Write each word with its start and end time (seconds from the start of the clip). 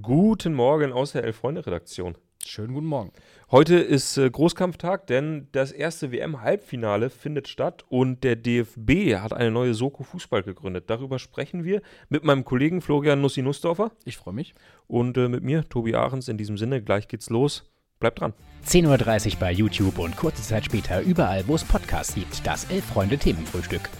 Guten 0.00 0.54
Morgen 0.54 0.92
aus 0.92 1.12
der 1.12 1.24
Elf-Freunde-Redaktion. 1.24 2.14
Schönen 2.46 2.74
guten 2.74 2.86
Morgen. 2.86 3.10
Heute 3.50 3.74
ist 3.74 4.16
äh, 4.18 4.30
Großkampftag, 4.30 5.08
denn 5.08 5.48
das 5.50 5.72
erste 5.72 6.12
WM-Halbfinale 6.12 7.10
findet 7.10 7.48
statt 7.48 7.84
und 7.88 8.22
der 8.22 8.36
DFB 8.36 9.16
hat 9.16 9.32
eine 9.32 9.50
neue 9.50 9.74
Soko 9.74 10.04
Fußball 10.04 10.44
gegründet. 10.44 10.84
Darüber 10.88 11.18
sprechen 11.18 11.64
wir 11.64 11.82
mit 12.08 12.22
meinem 12.22 12.44
Kollegen 12.44 12.80
Florian 12.82 13.20
Nussi-Nussdorfer 13.20 13.90
Ich 14.04 14.16
freue 14.16 14.32
mich. 14.34 14.54
und 14.86 15.16
äh, 15.18 15.28
mit 15.28 15.42
mir, 15.42 15.68
Tobi 15.68 15.96
Ahrens. 15.96 16.28
In 16.28 16.38
diesem 16.38 16.56
Sinne, 16.56 16.80
gleich 16.80 17.08
geht's 17.08 17.28
los. 17.28 17.68
Bleibt 17.98 18.20
dran. 18.20 18.32
10.30 18.64 19.32
Uhr 19.34 19.40
bei 19.40 19.50
YouTube 19.50 19.98
und 19.98 20.16
kurze 20.16 20.42
Zeit 20.42 20.64
später 20.64 21.00
überall, 21.02 21.48
wo 21.48 21.56
es 21.56 21.64
Podcasts 21.64 22.14
gibt. 22.14 22.46
Das 22.46 22.70
Elf-Freunde-Themenfrühstück. 22.70 23.90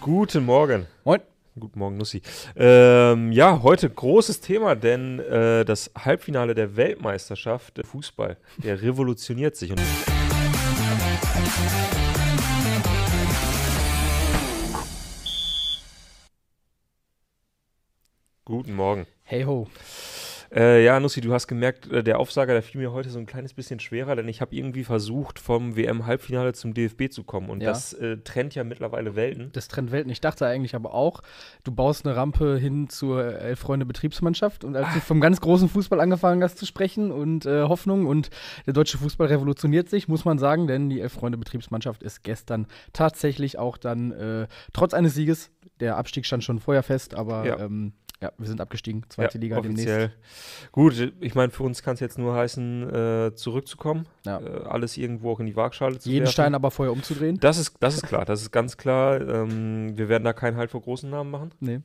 Guten 0.00 0.46
Morgen. 0.46 0.86
Moin. 1.04 1.20
Guten 1.58 1.78
Morgen, 1.78 1.96
Nussi. 1.96 2.20
Ähm, 2.54 3.32
ja, 3.32 3.62
heute 3.62 3.88
großes 3.88 4.42
Thema, 4.42 4.74
denn 4.74 5.20
äh, 5.20 5.64
das 5.64 5.90
Halbfinale 5.96 6.54
der 6.54 6.76
Weltmeisterschaft 6.76 7.80
Fußball, 7.82 8.36
der 8.58 8.82
revolutioniert 8.82 9.56
sich. 9.56 9.70
Und 9.70 9.80
Guten 18.44 18.74
Morgen. 18.74 19.06
Hey 19.24 19.44
ho. 19.44 19.66
Äh, 20.54 20.84
ja, 20.84 20.98
Nussi, 21.00 21.20
du 21.20 21.32
hast 21.32 21.46
gemerkt, 21.48 21.90
äh, 21.90 22.02
der 22.04 22.18
Aufsager, 22.18 22.52
der 22.52 22.62
fiel 22.62 22.80
mir 22.80 22.92
heute 22.92 23.10
so 23.10 23.18
ein 23.18 23.26
kleines 23.26 23.54
bisschen 23.54 23.80
schwerer, 23.80 24.16
denn 24.16 24.28
ich 24.28 24.40
habe 24.40 24.54
irgendwie 24.54 24.84
versucht, 24.84 25.38
vom 25.38 25.76
WM-Halbfinale 25.76 26.52
zum 26.52 26.74
DFB 26.74 27.10
zu 27.10 27.24
kommen. 27.24 27.50
Und 27.50 27.62
Ja. 27.62 27.70
das 27.70 27.92
äh, 27.94 28.18
trennt 28.18 28.54
ja 28.54 28.64
mittlerweile 28.64 29.16
Welten. 29.16 29.50
Das 29.52 29.68
Trend 29.68 29.92
Welten. 29.92 30.10
Ich 30.10 30.20
dachte 30.20 30.46
eigentlich 30.46 30.74
aber 30.74 30.94
auch, 30.94 31.22
du 31.64 31.72
baust 31.72 32.06
eine 32.06 32.16
Rampe 32.16 32.56
hin 32.58 32.88
zur 32.88 33.24
Elf-Freunde-Betriebsmannschaft. 33.40 34.64
Und 34.64 34.76
als 34.76 34.92
du 34.94 35.00
vom 35.00 35.20
ganz 35.20 35.40
großen 35.40 35.68
Fußball 35.68 36.00
angefangen 36.00 36.42
hast 36.42 36.58
zu 36.58 36.66
sprechen 36.66 37.10
und 37.10 37.46
äh, 37.46 37.62
Hoffnung 37.62 38.06
und 38.06 38.30
der 38.66 38.72
deutsche 38.74 38.98
Fußball 38.98 39.26
revolutioniert 39.28 39.88
sich, 39.88 40.08
muss 40.08 40.24
man 40.24 40.38
sagen, 40.38 40.66
denn 40.66 40.88
die 40.90 41.00
Elf-Freunde-Betriebsmannschaft 41.00 42.02
ist 42.02 42.22
gestern 42.22 42.66
tatsächlich 42.92 43.58
auch 43.58 43.76
dann, 43.76 44.12
äh, 44.12 44.46
trotz 44.72 44.94
eines 44.94 45.14
Sieges, 45.14 45.50
der 45.80 45.96
Abstieg 45.96 46.24
stand 46.24 46.42
schon 46.44 46.58
vorher 46.58 46.82
fest, 46.82 47.14
aber 47.14 47.44
Ja. 47.46 47.58
ähm, 47.58 47.92
ja, 48.22 48.32
wir 48.38 48.46
sind 48.46 48.60
abgestiegen, 48.60 49.04
zweite 49.08 49.36
Ja, 49.38 49.40
Liga 49.42 49.58
offiziell. 49.58 50.08
demnächst. 50.08 50.72
Gut, 50.72 51.12
ich 51.20 51.34
meine, 51.34 51.50
für 51.52 51.62
uns 51.64 51.82
kann 51.82 51.94
es 51.94 52.00
jetzt 52.00 52.16
nur 52.18 52.34
heißen, 52.34 52.90
äh, 52.94 53.34
zurückzukommen, 53.34 54.06
Ja. 54.24 54.40
äh, 54.40 54.64
alles 54.64 54.96
irgendwo 54.96 55.32
auch 55.32 55.40
in 55.40 55.46
die 55.46 55.56
Waagschale 55.56 55.98
zu 55.98 56.08
Jeden 56.08 56.22
werfen. 56.24 56.32
Stein 56.32 56.54
aber 56.54 56.70
vorher 56.70 56.92
umzudrehen. 56.92 57.38
Das 57.40 57.58
ist, 57.58 57.74
das 57.80 57.94
ist 57.96 58.06
klar, 58.06 58.24
das 58.24 58.40
ist 58.42 58.50
ganz 58.52 58.76
klar. 58.76 59.20
Ähm, 59.20 59.96
wir 59.98 60.08
werden 60.08 60.24
da 60.24 60.32
keinen 60.32 60.56
Halt 60.56 60.70
vor 60.70 60.80
großen 60.80 61.10
Namen 61.10 61.30
machen. 61.30 61.50
Nee. 61.60 61.80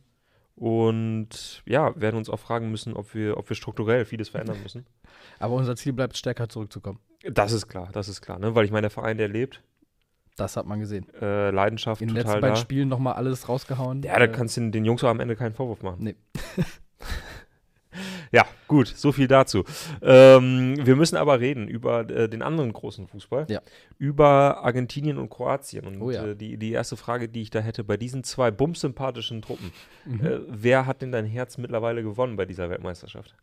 Und 0.56 1.64
ja, 1.66 2.00
werden 2.00 2.18
uns 2.18 2.30
auch 2.30 2.40
fragen 2.40 2.70
müssen, 2.72 2.94
ob 2.94 3.14
wir, 3.16 3.38
ob 3.38 3.50
wir 3.50 3.56
strukturell 3.56 4.06
vieles 4.06 4.30
verändern 4.30 4.58
müssen. 4.62 4.86
Aber 5.40 5.56
unser 5.56 5.76
Ziel 5.76 5.92
bleibt 5.94 6.16
stärker 6.18 6.50
zurückzukommen. 6.50 7.00
Das 7.24 7.52
ist 7.52 7.68
klar, 7.68 7.90
das 7.92 8.08
ist 8.08 8.22
klar, 8.22 8.40
ne? 8.40 8.54
Weil 8.56 8.66
ich 8.66 8.72
meine, 8.72 8.82
der 8.84 8.90
Verein, 8.92 9.18
der 9.18 9.28
lebt, 9.28 9.62
Das 10.42 10.58
hat 10.58 10.66
man 10.66 10.80
gesehen. 10.80 11.06
äh, 11.22 11.52
Leidenschaft 11.52 12.02
In 12.02 12.08
den 12.09 12.16
letzten 12.16 12.34
da. 12.34 12.39
beiden 12.39 12.58
Spielen 12.58 12.89
nochmal 12.89 13.14
alles 13.14 13.47
rausgehauen. 13.47 14.02
Ja, 14.03 14.17
da 14.17 14.25
Äh, 14.25 14.30
kannst 14.30 14.58
du 14.58 14.61
den, 14.61 14.72
den 14.72 14.86
Jungs 14.86 15.03
auch 15.03 15.09
am 15.09 15.20
Ende 15.20 15.36
keinen 15.36 15.53
Vorwurf 15.53 15.84
machen. 15.84 16.03
Nee. 16.03 16.16
ja, 18.31 18.45
gut, 18.67 18.88
so 18.88 19.12
viel 19.12 19.28
dazu. 19.28 19.64
Ähm, 20.02 20.75
wir 20.86 20.95
müssen 20.95 21.17
aber 21.17 21.39
reden 21.42 21.67
über 21.67 22.09
äh, 22.09 22.30
den 22.30 22.42
anderen 22.42 22.72
großen 22.72 23.08
Fußball, 23.08 23.47
Ja. 23.50 23.62
über 23.97 24.64
Argentinien 24.64 25.17
und 25.17 25.30
Kroatien. 25.30 25.86
Und 25.86 26.02
Oh 26.02 26.09
ja. 26.09 26.25
äh, 26.28 26.36
die, 26.36 26.58
die 26.58 26.72
erste 26.72 26.95
Frage, 26.95 27.28
die 27.28 27.42
ich 27.42 27.50
da 27.50 27.59
hätte, 27.59 27.84
bei 27.84 27.97
diesen 27.97 28.23
zwei 28.23 28.50
bumsympathischen 28.50 29.42
Truppen, 29.42 29.72
Mhm. 30.06 30.25
äh, 30.25 30.39
wer 30.47 30.86
hat 30.86 31.02
denn 31.02 31.12
dein 31.12 31.25
Herz 31.25 31.58
mittlerweile 31.58 32.02
gewonnen 32.02 32.38
bei 32.38 32.45
dieser 32.45 32.69
Weltmeisterschaft? 32.69 33.36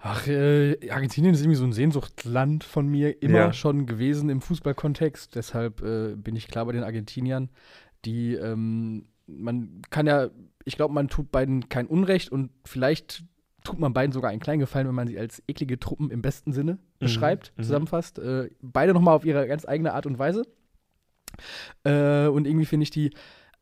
Ach, 0.00 0.26
äh, 0.28 0.90
Argentinien 0.90 1.34
ist 1.34 1.40
irgendwie 1.40 1.56
so 1.56 1.64
ein 1.64 1.72
Sehnsuchtland 1.72 2.62
von 2.62 2.86
mir 2.86 3.20
immer 3.22 3.38
Ja. 3.38 3.52
schon 3.52 3.86
gewesen 3.86 4.30
im 4.30 4.40
Fußballkontext. 4.40 5.34
Deshalb 5.34 5.82
äh, 5.82 6.14
bin 6.14 6.36
ich 6.36 6.46
klar 6.46 6.66
bei 6.66 6.72
den 6.72 6.84
Argentiniern. 6.84 7.50
Die, 8.04 8.34
ähm, 8.34 9.06
man 9.26 9.82
kann 9.90 10.06
ja, 10.06 10.28
ich 10.64 10.76
glaube, 10.76 10.94
man 10.94 11.08
tut 11.08 11.32
beiden 11.32 11.68
kein 11.68 11.86
Unrecht 11.86 12.30
und 12.30 12.50
vielleicht 12.64 13.24
tut 13.64 13.80
man 13.80 13.92
beiden 13.92 14.12
sogar 14.12 14.30
einen 14.30 14.40
kleinen 14.40 14.60
Gefallen, 14.60 14.86
wenn 14.86 14.94
man 14.94 15.08
sie 15.08 15.18
als 15.18 15.42
eklige 15.48 15.80
Truppen 15.80 16.10
im 16.10 16.22
besten 16.22 16.52
Sinne 16.52 16.78
beschreibt, 17.00 17.52
mhm. 17.56 17.62
zusammenfasst. 17.64 18.20
Äh, 18.20 18.50
beide 18.62 18.94
nochmal 18.94 19.16
auf 19.16 19.24
ihre 19.24 19.46
ganz 19.48 19.66
eigene 19.66 19.94
Art 19.94 20.06
und 20.06 20.18
Weise. 20.18 20.44
Äh, 21.84 22.28
und 22.28 22.46
irgendwie 22.46 22.66
finde 22.66 22.84
ich 22.84 22.90
die 22.90 23.10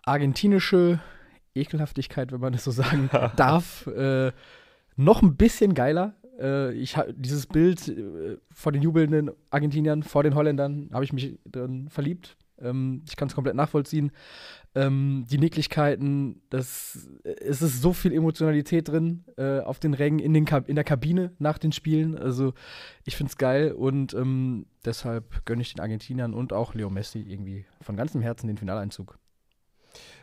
argentinische 0.03 1.01
Ekelhaftigkeit, 1.55 2.31
wenn 2.31 2.41
man 2.41 2.53
das 2.53 2.65
so 2.65 2.71
sagen 2.71 3.09
darf, 3.37 3.87
äh, 3.87 4.33
noch 4.97 5.23
ein 5.23 5.37
bisschen 5.37 5.75
geiler. 5.75 6.15
Äh, 6.39 6.73
ich 6.75 6.97
dieses 7.15 7.47
Bild 7.47 7.89
äh, 7.89 8.37
vor 8.51 8.73
den 8.73 8.83
jubelnden 8.83 9.31
Argentiniern, 9.51 10.03
vor 10.03 10.23
den 10.23 10.35
Holländern, 10.35 10.91
habe 10.93 11.05
ich 11.05 11.13
mich 11.13 11.39
drin 11.45 11.89
verliebt. 11.89 12.37
Ähm, 12.61 13.03
ich 13.07 13.17
kann 13.17 13.29
es 13.29 13.35
komplett 13.35 13.55
nachvollziehen. 13.55 14.13
Ähm, 14.75 15.25
die 15.31 15.39
Nicklichkeiten, 15.39 16.43
das, 16.51 17.09
es 17.25 17.63
ist 17.63 17.81
so 17.81 17.93
viel 17.93 18.13
Emotionalität 18.13 18.89
drin 18.89 19.25
äh, 19.37 19.61
auf 19.61 19.79
den 19.79 19.95
Rängen, 19.95 20.19
in, 20.19 20.35
den 20.35 20.47
in 20.67 20.75
der 20.75 20.85
Kabine 20.85 21.33
nach 21.39 21.59
den 21.59 21.73
Spielen. 21.73 22.17
Also 22.17 22.55
ich 23.05 23.17
finde 23.17 23.31
es 23.31 23.39
geil 23.39 23.73
und 23.73 24.15
ähm, 24.15 24.67
deshalb 24.85 25.45
gönne 25.45 25.63
ich 25.63 25.75
den 25.75 25.81
Argentiniern 25.81 26.35
und 26.35 26.53
auch 26.53 26.75
Leo 26.75 26.91
Messi 26.91 27.21
irgendwie 27.21 27.65
von 27.81 27.97
ganzem 27.97 28.21
Herzen 28.21 28.49
den 28.49 28.59
Finaleinzug. 28.59 29.19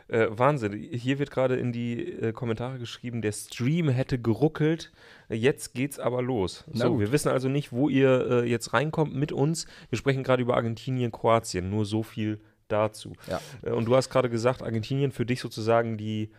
Äh, 0.08 0.26
Wahnsinn. 0.30 0.72
Hier 0.72 1.18
wird 1.18 1.30
gerade 1.30 1.56
in 1.56 1.72
die 1.72 2.00
äh, 2.02 2.32
Kommentare 2.32 2.78
geschrieben, 2.78 3.22
der 3.22 3.32
Stream 3.32 3.88
hätte 3.88 4.18
geruckelt. 4.18 4.92
Jetzt 5.30 5.74
geht's 5.74 5.98
aber 5.98 6.20
los. 6.20 6.64
Na 6.72 6.86
so, 6.86 6.92
gut. 6.92 7.00
wir 7.00 7.12
wissen 7.12 7.30
also 7.30 7.48
nicht, 7.48 7.72
wo 7.72 7.88
ihr 7.88 8.26
äh, 8.30 8.48
jetzt 8.48 8.74
reinkommt 8.74 9.14
mit 9.14 9.32
uns. 9.32 9.66
Wir 9.88 9.98
sprechen 9.98 10.22
gerade 10.22 10.42
über 10.42 10.56
Argentinien, 10.56 11.10
Kroatien. 11.10 11.70
Nur 11.70 11.86
so 11.86 12.02
viel 12.02 12.40
dazu. 12.68 13.14
Ja. 13.28 13.40
Äh, 13.62 13.70
und 13.70 13.86
du 13.86 13.96
hast 13.96 14.10
gerade 14.10 14.28
gesagt, 14.28 14.62
Argentinien 14.62 15.10
für 15.10 15.24
dich 15.24 15.40
sozusagen 15.40 15.96
die, 15.96 16.30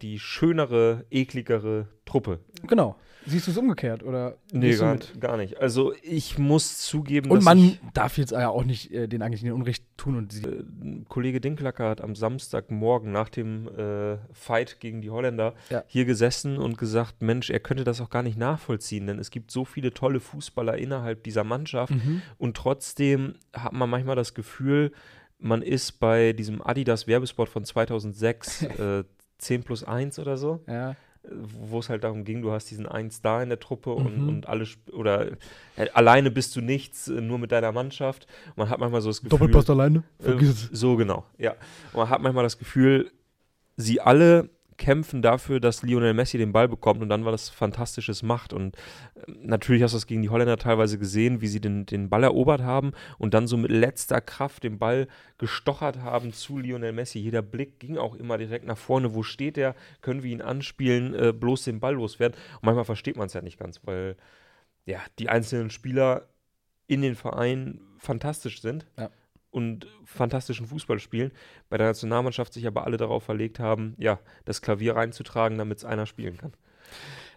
die 0.00 0.18
schönere, 0.18 1.04
ekligere 1.10 1.88
Truppe. 2.04 2.40
Genau. 2.66 2.96
Siehst 3.26 3.46
du 3.46 3.50
es 3.50 3.58
umgekehrt 3.58 4.02
oder 4.02 4.38
Nee, 4.50 4.74
gar, 4.76 4.96
gar 5.18 5.36
nicht. 5.36 5.58
Also 5.60 5.92
ich 6.02 6.38
muss 6.38 6.78
zugeben, 6.78 7.30
Und 7.30 7.38
dass 7.38 7.44
man 7.44 7.78
darf 7.92 8.16
jetzt 8.16 8.30
ja 8.32 8.48
auch 8.48 8.64
nicht 8.64 8.90
äh, 8.92 9.08
den 9.08 9.20
Argentiniern 9.20 9.54
Unrecht 9.56 9.84
tun 9.98 10.16
und 10.16 10.46
äh, 10.46 10.64
Kollege 11.06 11.38
Dinklacker 11.38 11.90
hat 11.90 12.00
am 12.00 12.14
Samstagmorgen 12.14 13.12
nach 13.12 13.28
dem 13.28 13.68
äh, 13.76 14.16
Fight 14.32 14.80
gegen 14.80 15.02
die 15.02 15.10
Holländer 15.10 15.54
Ja. 15.68 15.84
hier 15.86 16.06
gesessen 16.06 16.56
und 16.56 16.78
gesagt, 16.78 17.20
Mensch, 17.20 17.50
er 17.50 17.60
könnte 17.60 17.84
das 17.84 18.00
auch 18.00 18.08
gar 18.08 18.22
nicht 18.22 18.38
nachvollziehen, 18.38 19.06
denn 19.06 19.18
es 19.18 19.30
gibt 19.30 19.50
so 19.50 19.66
viele 19.66 19.92
tolle 19.92 20.20
Fußballer 20.20 20.78
innerhalb 20.78 21.22
dieser 21.24 21.44
Mannschaft 21.44 21.92
Mhm. 21.92 22.22
und 22.38 22.56
trotzdem 22.56 23.34
hat 23.52 23.74
man 23.74 23.90
manchmal 23.90 24.16
das 24.16 24.32
Gefühl, 24.32 24.92
man 25.38 25.60
ist 25.60 26.00
bei 26.00 26.32
diesem 26.32 26.62
Adidas 26.66 27.06
Werbespot 27.06 27.50
von 27.50 27.64
2006 27.66 28.62
äh, 28.78 29.04
10 29.40 29.62
plus 29.64 29.84
1 29.84 30.18
oder 30.18 30.36
so, 30.36 30.60
Ja. 30.68 30.90
äh, 30.90 30.96
wo 31.30 31.78
es 31.80 31.88
halt 31.88 32.04
darum 32.04 32.24
ging, 32.24 32.42
du 32.42 32.52
hast 32.52 32.70
diesen 32.70 32.86
einen 32.86 33.10
Star 33.10 33.42
in 33.42 33.48
der 33.48 33.58
Truppe 33.60 33.92
und, 33.92 34.18
Mhm. 34.22 34.28
und 34.28 34.48
alle 34.48 34.66
oder 34.92 35.32
äh, 35.76 35.88
alleine 35.94 36.30
bist 36.30 36.54
du 36.56 36.60
nichts, 36.60 37.08
äh, 37.08 37.20
nur 37.20 37.38
mit 37.38 37.52
deiner 37.52 37.72
Mannschaft. 37.72 38.26
Man 38.56 38.68
hat 38.68 38.78
manchmal 38.80 39.00
so 39.00 39.08
das 39.10 39.20
Gefühl, 39.22 39.38
Doppelpost 39.38 39.70
alleine? 39.70 40.02
äh, 40.18 40.22
Vergiss 40.24 40.48
es. 40.70 40.78
so 40.78 40.96
genau, 40.96 41.24
ja. 41.38 41.52
Und 41.92 41.98
man 42.00 42.08
hat 42.10 42.20
manchmal 42.22 42.44
das 42.44 42.58
Gefühl, 42.58 43.10
sie 43.76 44.00
alle 44.00 44.50
kämpfen 44.80 45.20
dafür, 45.20 45.60
dass 45.60 45.82
Lionel 45.82 46.14
Messi 46.14 46.38
den 46.38 46.52
Ball 46.52 46.66
bekommt 46.66 47.02
und 47.02 47.10
dann 47.10 47.26
war 47.26 47.32
das 47.32 47.50
fantastisches 47.50 48.22
Macht. 48.22 48.54
Und 48.54 48.76
ähm, 49.28 49.36
natürlich 49.42 49.82
hast 49.82 49.92
du 49.92 49.98
das 49.98 50.06
gegen 50.06 50.22
die 50.22 50.30
Holländer 50.30 50.56
teilweise 50.56 50.98
gesehen, 50.98 51.42
wie 51.42 51.48
sie 51.48 51.60
den, 51.60 51.84
den 51.84 52.08
Ball 52.08 52.24
erobert 52.24 52.62
haben 52.62 52.92
und 53.18 53.34
dann 53.34 53.46
so 53.46 53.58
mit 53.58 53.70
letzter 53.70 54.22
Kraft 54.22 54.64
den 54.64 54.78
Ball 54.78 55.06
gestochert 55.36 55.98
haben 55.98 56.32
zu 56.32 56.58
Lionel 56.58 56.92
Messi. 56.92 57.18
Jeder 57.18 57.42
Blick 57.42 57.78
ging 57.78 57.98
auch 57.98 58.14
immer 58.14 58.38
direkt 58.38 58.66
nach 58.66 58.78
vorne. 58.78 59.14
Wo 59.14 59.22
steht 59.22 59.58
er? 59.58 59.76
Können 60.00 60.22
wir 60.22 60.32
ihn 60.32 60.42
anspielen? 60.42 61.14
Äh, 61.14 61.32
bloß 61.34 61.64
den 61.64 61.78
Ball 61.78 61.94
loswerden? 61.94 62.36
Und 62.54 62.64
manchmal 62.64 62.86
versteht 62.86 63.18
man 63.18 63.26
es 63.26 63.34
ja 63.34 63.42
nicht 63.42 63.58
ganz, 63.58 63.80
weil 63.84 64.16
ja, 64.86 64.98
die 65.18 65.28
einzelnen 65.28 65.68
Spieler 65.68 66.26
in 66.86 67.02
den 67.02 67.14
Vereinen 67.14 67.82
fantastisch 67.98 68.62
sind 68.62 68.86
Ja. 68.96 69.10
Und 69.50 69.86
fantastischen 70.04 70.66
Fußball 70.66 70.98
spielen. 70.98 71.32
Bei 71.68 71.76
der 71.78 71.88
Nationalmannschaft 71.88 72.52
sich 72.52 72.66
aber 72.66 72.84
alle 72.84 72.96
darauf 72.96 73.24
verlegt 73.24 73.58
haben, 73.58 73.94
ja, 73.98 74.20
das 74.44 74.62
Klavier 74.62 74.96
reinzutragen, 74.96 75.58
damit 75.58 75.78
es 75.78 75.84
einer 75.84 76.06
spielen 76.06 76.36
kann. 76.36 76.52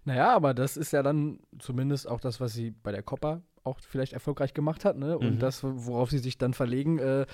Naja, 0.05 0.33
aber 0.33 0.53
das 0.53 0.77
ist 0.77 0.91
ja 0.93 1.01
dann 1.03 1.39
zumindest 1.59 2.07
auch 2.07 2.19
das, 2.19 2.39
was 2.39 2.53
sie 2.53 2.71
bei 2.71 2.91
der 2.91 3.03
Copa 3.03 3.41
auch 3.63 3.79
vielleicht 3.79 4.13
erfolgreich 4.13 4.53
gemacht 4.53 4.83
hat, 4.83 4.97
ne? 4.97 5.17
Und 5.17 5.35
Mhm. 5.35 5.39
das, 5.39 5.63
worauf 5.63 6.09
sie 6.09 6.17
sich 6.17 6.37
dann 6.37 6.53
verlegen. 6.53 6.99
Äh, 6.99 7.25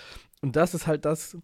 und 0.42 0.56
das 0.56 0.74
ist 0.74 0.86
halt 0.86 1.06
das, 1.06 1.38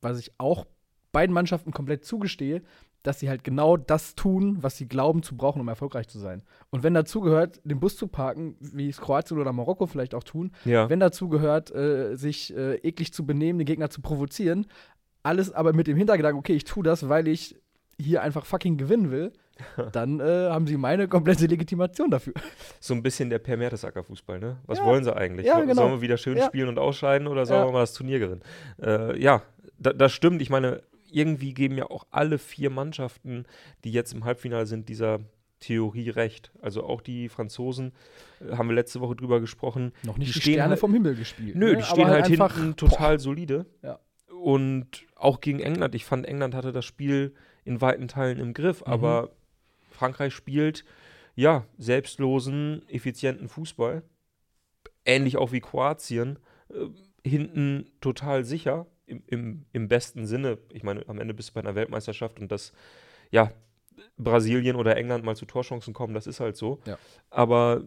was 0.00 0.18
ich 0.18 0.32
auch 0.38 0.66
beiden 1.12 1.34
Mannschaften 1.34 1.72
komplett 1.72 2.04
zugestehe, 2.04 2.62
dass 3.02 3.18
sie 3.20 3.28
halt 3.28 3.42
genau 3.44 3.76
das 3.76 4.14
tun, 4.14 4.58
was 4.60 4.76
sie 4.76 4.86
glauben 4.86 5.22
zu 5.22 5.36
brauchen, 5.36 5.60
um 5.60 5.68
erfolgreich 5.68 6.08
zu 6.08 6.18
sein. 6.18 6.42
Und 6.70 6.82
wenn 6.82 6.94
dazu 6.94 7.20
gehört, 7.20 7.60
den 7.64 7.80
Bus 7.80 7.96
zu 7.96 8.06
parken, 8.06 8.56
wie 8.60 8.88
es 8.88 9.00
Kroatien 9.00 9.38
oder 9.40 9.52
Marokko 9.52 9.86
vielleicht 9.86 10.14
auch 10.14 10.24
tun, 10.24 10.52
Ja. 10.64 10.88
wenn 10.88 11.00
dazu 11.00 11.28
gehört, 11.28 11.74
äh, 11.74 12.14
sich 12.16 12.56
äh, 12.56 12.76
eklig 12.76 13.12
zu 13.12 13.26
benehmen, 13.26 13.58
den 13.58 13.66
Gegner 13.66 13.90
zu 13.90 14.02
provozieren, 14.02 14.66
alles 15.24 15.52
aber 15.52 15.72
mit 15.72 15.86
dem 15.86 15.96
Hintergedanken, 15.96 16.38
okay, 16.38 16.54
ich 16.54 16.64
tue 16.64 16.82
das, 16.84 17.08
weil 17.08 17.28
ich 17.28 17.60
hier 18.00 18.22
einfach 18.22 18.44
fucking 18.46 18.76
gewinnen 18.76 19.10
will, 19.10 19.32
dann 19.92 20.18
äh, 20.20 20.48
haben 20.50 20.66
sie 20.66 20.76
meine 20.76 21.08
komplette 21.08 21.46
Legitimation 21.46 22.10
dafür. 22.10 22.32
So 22.80 22.94
ein 22.94 23.02
bisschen 23.02 23.30
der 23.30 23.38
Per 23.38 23.56
Mertesacker 23.56 24.02
Fußball, 24.02 24.38
ne? 24.40 24.56
Was 24.66 24.78
Ja. 24.78 24.84
wollen 24.86 25.04
sie 25.04 25.14
eigentlich? 25.14 25.46
Ja, 25.46 25.60
genau. 25.60 25.74
Sollen 25.74 25.92
wir 25.92 26.00
wieder 26.00 26.16
schön 26.16 26.38
Ja. 26.38 26.46
spielen 26.46 26.68
und 26.68 26.78
ausscheiden 26.78 27.26
oder 27.28 27.46
sollen 27.46 27.66
wir 27.68 27.72
mal 27.72 27.80
das 27.80 27.92
Turnier 27.94 28.18
gewinnen? 28.18 28.42
Äh, 28.82 29.20
ja, 29.20 29.42
da, 29.78 29.92
das 29.92 30.12
stimmt. 30.12 30.40
Ich 30.42 30.50
meine, 30.50 30.82
irgendwie 31.12 31.54
geben 31.54 31.76
ja 31.76 31.86
auch 31.90 32.06
alle 32.10 32.38
vier 32.38 32.70
Mannschaften, 32.70 33.44
die 33.84 33.92
jetzt 33.92 34.12
im 34.12 34.24
Halbfinale 34.24 34.66
sind, 34.66 34.88
dieser 34.88 35.20
Theorie 35.60 36.10
recht. 36.10 36.50
Also 36.60 36.82
auch 36.84 37.00
die 37.00 37.28
Franzosen, 37.28 37.92
äh, 38.40 38.56
haben 38.56 38.68
wir 38.68 38.74
letzte 38.74 39.00
Woche 39.00 39.14
drüber 39.14 39.40
gesprochen, 39.40 39.92
Noch 40.02 40.18
nicht 40.18 40.34
Die 40.34 40.40
die, 40.40 40.52
Sterne 40.52 40.70
halt- 40.70 40.80
vom 40.80 40.92
Himmel 40.92 41.14
gespielt. 41.14 41.54
Nö, 41.54 41.70
ne? 41.72 41.76
die 41.76 41.82
stehen 41.84 42.08
halt, 42.08 42.24
einfach, 42.24 42.54
hinten 42.56 42.76
total 42.76 43.20
solide. 43.20 43.66
Ja. 43.82 44.00
Und 44.40 45.04
auch 45.14 45.40
gegen 45.40 45.60
England. 45.60 45.94
Ich 45.94 46.04
fand, 46.04 46.26
England 46.26 46.54
hatte 46.54 46.72
das 46.72 46.84
Spiel 46.84 47.34
in 47.64 47.80
weiten 47.80 48.08
Teilen 48.08 48.40
im 48.40 48.54
Griff, 48.54 48.80
Mhm. 48.84 48.92
aber 48.92 49.30
Frankreich 49.90 50.34
spielt, 50.34 50.84
ja, 51.36 51.64
selbstlosen, 51.78 52.82
effizienten 52.88 53.48
Fußball. 53.48 54.02
Ähnlich 55.04 55.36
auch 55.36 55.52
wie 55.52 55.60
Kroatien. 55.60 56.38
Äh, 56.70 56.86
hinten 57.28 57.88
total 58.00 58.44
sicher, 58.44 58.86
im, 59.12 59.22
im, 59.26 59.64
im 59.72 59.88
besten 59.88 60.26
Sinne. 60.26 60.58
Ich 60.70 60.82
meine, 60.82 61.08
am 61.08 61.18
Ende 61.18 61.34
bist 61.34 61.50
du 61.50 61.54
bei 61.54 61.60
einer 61.60 61.74
Weltmeisterschaft 61.74 62.40
und 62.40 62.50
das, 62.50 62.72
ja, 63.30 63.52
Brasilien 64.16 64.76
oder 64.76 64.96
England 64.96 65.24
mal 65.24 65.36
zu 65.36 65.46
Torchancen 65.46 65.94
kommen, 65.94 66.14
das 66.14 66.26
ist 66.26 66.40
halt 66.40 66.56
so. 66.56 66.80
Ja. 66.86 66.98
Aber 67.30 67.82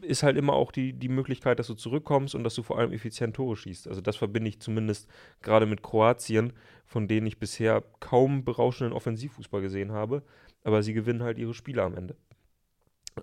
ist 0.00 0.22
halt 0.22 0.36
immer 0.36 0.52
auch 0.52 0.72
die, 0.72 0.92
die 0.92 1.08
Möglichkeit, 1.08 1.58
dass 1.58 1.68
du 1.68 1.74
zurückkommst 1.74 2.34
und 2.34 2.44
dass 2.44 2.54
du 2.54 2.62
vor 2.62 2.78
allem 2.78 2.92
effizient 2.92 3.36
Tore 3.36 3.56
schießt. 3.56 3.88
Also 3.88 4.00
das 4.00 4.16
verbinde 4.16 4.48
ich 4.48 4.60
zumindest 4.60 5.08
gerade 5.42 5.66
mit 5.66 5.82
Kroatien, 5.82 6.52
von 6.84 7.08
denen 7.08 7.26
ich 7.26 7.38
bisher 7.38 7.82
kaum 8.00 8.44
berauschenden 8.44 8.92
Offensivfußball 8.92 9.60
gesehen 9.60 9.92
habe. 9.92 10.22
Aber 10.64 10.82
sie 10.82 10.92
gewinnen 10.92 11.22
halt 11.22 11.38
ihre 11.38 11.54
Spiele 11.54 11.82
am 11.82 11.96
Ende. 11.96 12.16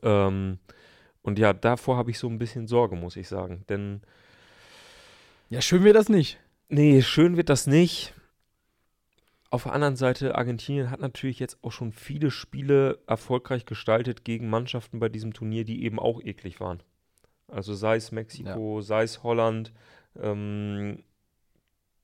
Ähm, 0.02 0.60
und 1.22 1.40
ja, 1.40 1.54
davor 1.54 1.98
habe 1.98 2.12
ich 2.12 2.20
so 2.20 2.28
ein 2.28 2.40
bisschen 2.40 2.68
Sorge, 2.68 2.96
muss 2.96 3.18
ich 3.18 3.28
sagen. 3.28 3.66
Denn 3.70 4.02
ja, 5.50 5.62
schön 5.62 5.84
wäre 5.84 5.94
das 5.94 6.10
nicht. 6.10 6.40
Nee, 6.70 7.02
schön 7.02 7.38
wird 7.38 7.50
das 7.50 7.68
nicht. 7.68 8.14
Auf 9.50 9.64
der 9.64 9.74
anderen 9.74 9.96
Seite, 9.96 10.36
Argentinien 10.36 10.90
hat 10.90 11.00
natürlich 11.00 11.38
jetzt 11.40 11.64
auch 11.64 11.72
schon 11.72 11.92
viele 11.92 12.32
Spiele 12.32 13.00
erfolgreich 13.06 13.66
gestaltet 13.66 14.26
gegen 14.26 14.50
Mannschaften 14.50 15.00
bei 15.00 15.10
diesem 15.10 15.34
Turnier, 15.34 15.64
die 15.64 15.84
eben 15.84 16.00
auch 16.00 16.22
eklig 16.22 16.60
waren. 16.60 16.82
Also 17.48 17.76
sei 17.76 17.98
es 17.98 18.12
Mexiko, 18.12 18.82
sei 18.82 19.04
es 19.04 19.22
Holland, 19.22 19.72
ähm, 20.16 21.04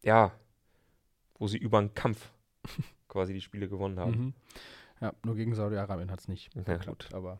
ja, 0.03 0.31
wo 1.39 1.47
sie 1.47 1.57
über 1.57 1.79
einen 1.79 1.95
Kampf 1.95 2.31
quasi 3.07 3.33
die 3.33 3.41
Spiele 3.41 3.67
gewonnen 3.67 3.99
haben. 3.99 4.11
Mhm. 4.11 4.33
Ja, 5.01 5.13
nur 5.23 5.35
gegen 5.35 5.55
Saudi-Arabien 5.55 6.11
hat 6.11 6.19
es 6.19 6.27
nicht 6.27 6.53
Ja, 6.53 6.61
geklappt. 6.61 7.09
Aber 7.13 7.39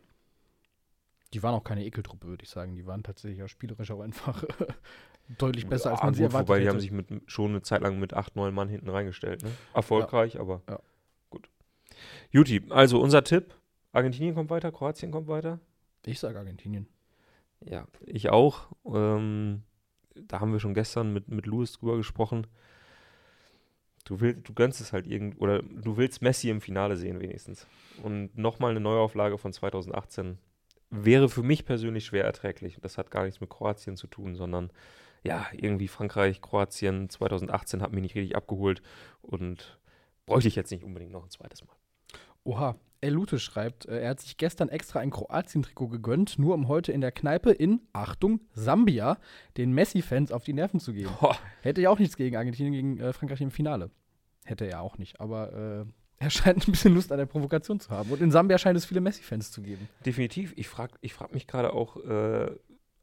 die 1.32 1.42
waren 1.44 1.54
auch 1.54 1.62
keine 1.62 1.84
Ekeltruppe, 1.84 2.26
würde 2.26 2.42
ich 2.42 2.50
sagen. 2.50 2.74
Die 2.74 2.86
waren 2.86 3.04
tatsächlich 3.04 3.42
auch 3.44 3.48
spielerisch 3.48 3.90
auch 3.92 4.00
einfach 4.00 4.44
deutlich 5.38 5.66
besser, 5.66 5.90
als 5.90 6.00
Ja, 6.00 6.06
man 6.06 6.14
sie 6.14 6.22
gut, 6.22 6.30
erwartet 6.30 6.48
Wobei 6.48 6.60
die 6.60 6.68
haben 6.68 6.80
sich 6.80 6.90
mit, 6.92 7.08
schon 7.26 7.50
eine 7.50 7.62
Zeit 7.62 7.82
lang 7.82 7.98
mit 7.98 8.14
acht, 8.14 8.36
neun 8.36 8.54
Mann 8.54 8.68
hinten 8.68 8.88
reingestellt. 8.88 9.42
Ne? 9.42 9.50
Erfolgreich, 9.74 10.38
aber 10.40 10.62
Ja. 10.68 10.80
gut. 11.30 11.48
Juti, 12.30 12.62
also 12.70 13.00
unser 13.00 13.24
Tipp: 13.24 13.54
Argentinien 13.92 14.34
kommt 14.34 14.50
weiter, 14.50 14.72
Kroatien 14.72 15.10
kommt 15.10 15.28
weiter. 15.28 15.60
ich 16.06 16.18
sage 16.18 16.38
Argentinien. 16.38 16.86
Ja, 17.64 17.86
ich 18.06 18.30
auch. 18.30 18.68
Ähm, 18.86 19.62
da 20.14 20.40
haben 20.40 20.52
wir 20.52 20.60
schon 20.60 20.74
gestern 20.74 21.12
mit, 21.12 21.28
mit 21.28 21.46
Louis 21.46 21.72
drüber 21.72 21.96
gesprochen. 21.96 22.46
Du, 24.04 24.20
willst, 24.20 24.48
du 24.48 24.54
gönnst 24.54 24.80
es 24.80 24.92
halt 24.92 25.06
irgend 25.06 25.38
oder 25.40 25.62
du 25.62 25.96
willst 25.96 26.22
Messi 26.22 26.48
im 26.48 26.60
Finale 26.60 26.96
sehen 26.96 27.20
wenigstens. 27.20 27.66
Und 28.02 28.36
nochmal 28.36 28.70
eine 28.70 28.80
Neuauflage 28.80 29.36
von 29.38 29.52
2018 29.52 30.38
wäre 30.90 31.28
für 31.28 31.42
mich 31.42 31.64
persönlich 31.64 32.06
schwer 32.06 32.24
erträglich. 32.24 32.78
Das 32.80 32.98
hat 32.98 33.10
gar 33.10 33.24
nichts 33.24 33.40
mit 33.40 33.50
Kroatien 33.50 33.96
zu 33.96 34.06
tun, 34.06 34.34
sondern 34.34 34.70
ja, 35.22 35.46
irgendwie 35.52 35.88
Frankreich, 35.88 36.40
Kroatien 36.40 37.08
2018 37.08 37.82
hat 37.82 37.92
mich 37.92 38.02
nicht 38.02 38.14
richtig 38.14 38.36
abgeholt 38.36 38.82
und 39.22 39.78
bräuchte 40.26 40.48
ich 40.48 40.56
jetzt 40.56 40.70
nicht 40.70 40.84
unbedingt 40.84 41.12
noch 41.12 41.24
ein 41.24 41.30
zweites 41.30 41.64
Mal. 41.64 41.74
Oha. 42.44 42.76
Elute 43.02 43.38
schreibt, 43.38 43.86
äh, 43.86 44.00
er 44.00 44.10
hat 44.10 44.20
sich 44.20 44.36
gestern 44.36 44.68
extra 44.68 45.00
ein 45.00 45.10
Kroatien-Trikot 45.10 45.88
gegönnt, 45.88 46.38
nur 46.38 46.54
um 46.54 46.68
heute 46.68 46.92
in 46.92 47.00
der 47.00 47.12
Kneipe 47.12 47.50
in, 47.50 47.80
Achtung, 47.92 48.40
Sambia, 48.52 49.18
den 49.56 49.72
Messi-Fans 49.72 50.32
auf 50.32 50.44
die 50.44 50.52
Nerven 50.52 50.80
zu 50.80 50.92
gehen. 50.92 51.08
Boah, 51.18 51.38
Hätte 51.62 51.80
ja 51.80 51.90
auch 51.90 51.98
nichts 51.98 52.16
gegen 52.16 52.36
Argentinien, 52.36 52.72
gegen 52.74 52.98
äh, 52.98 53.12
Frankreich 53.12 53.40
im 53.40 53.50
Finale. 53.50 53.90
Hätte 54.44 54.66
er 54.66 54.82
auch 54.82 54.98
nicht. 54.98 55.20
Aber 55.20 55.86
äh, 55.86 56.24
er 56.24 56.30
scheint 56.30 56.68
ein 56.68 56.72
bisschen 56.72 56.94
Lust 56.94 57.10
an 57.10 57.18
der 57.18 57.26
Provokation 57.26 57.80
zu 57.80 57.90
haben. 57.90 58.10
Und 58.10 58.20
in 58.20 58.30
Sambia 58.30 58.58
scheint 58.58 58.76
es 58.76 58.84
viele 58.84 59.00
Messi-Fans 59.00 59.50
zu 59.50 59.62
geben. 59.62 59.88
Definitiv. 60.04 60.52
Ich 60.56 60.68
frage 60.68 60.94
ich 61.00 61.14
frag 61.14 61.32
mich 61.32 61.46
gerade 61.46 61.72
auch, 61.72 61.96
äh, 62.04 62.50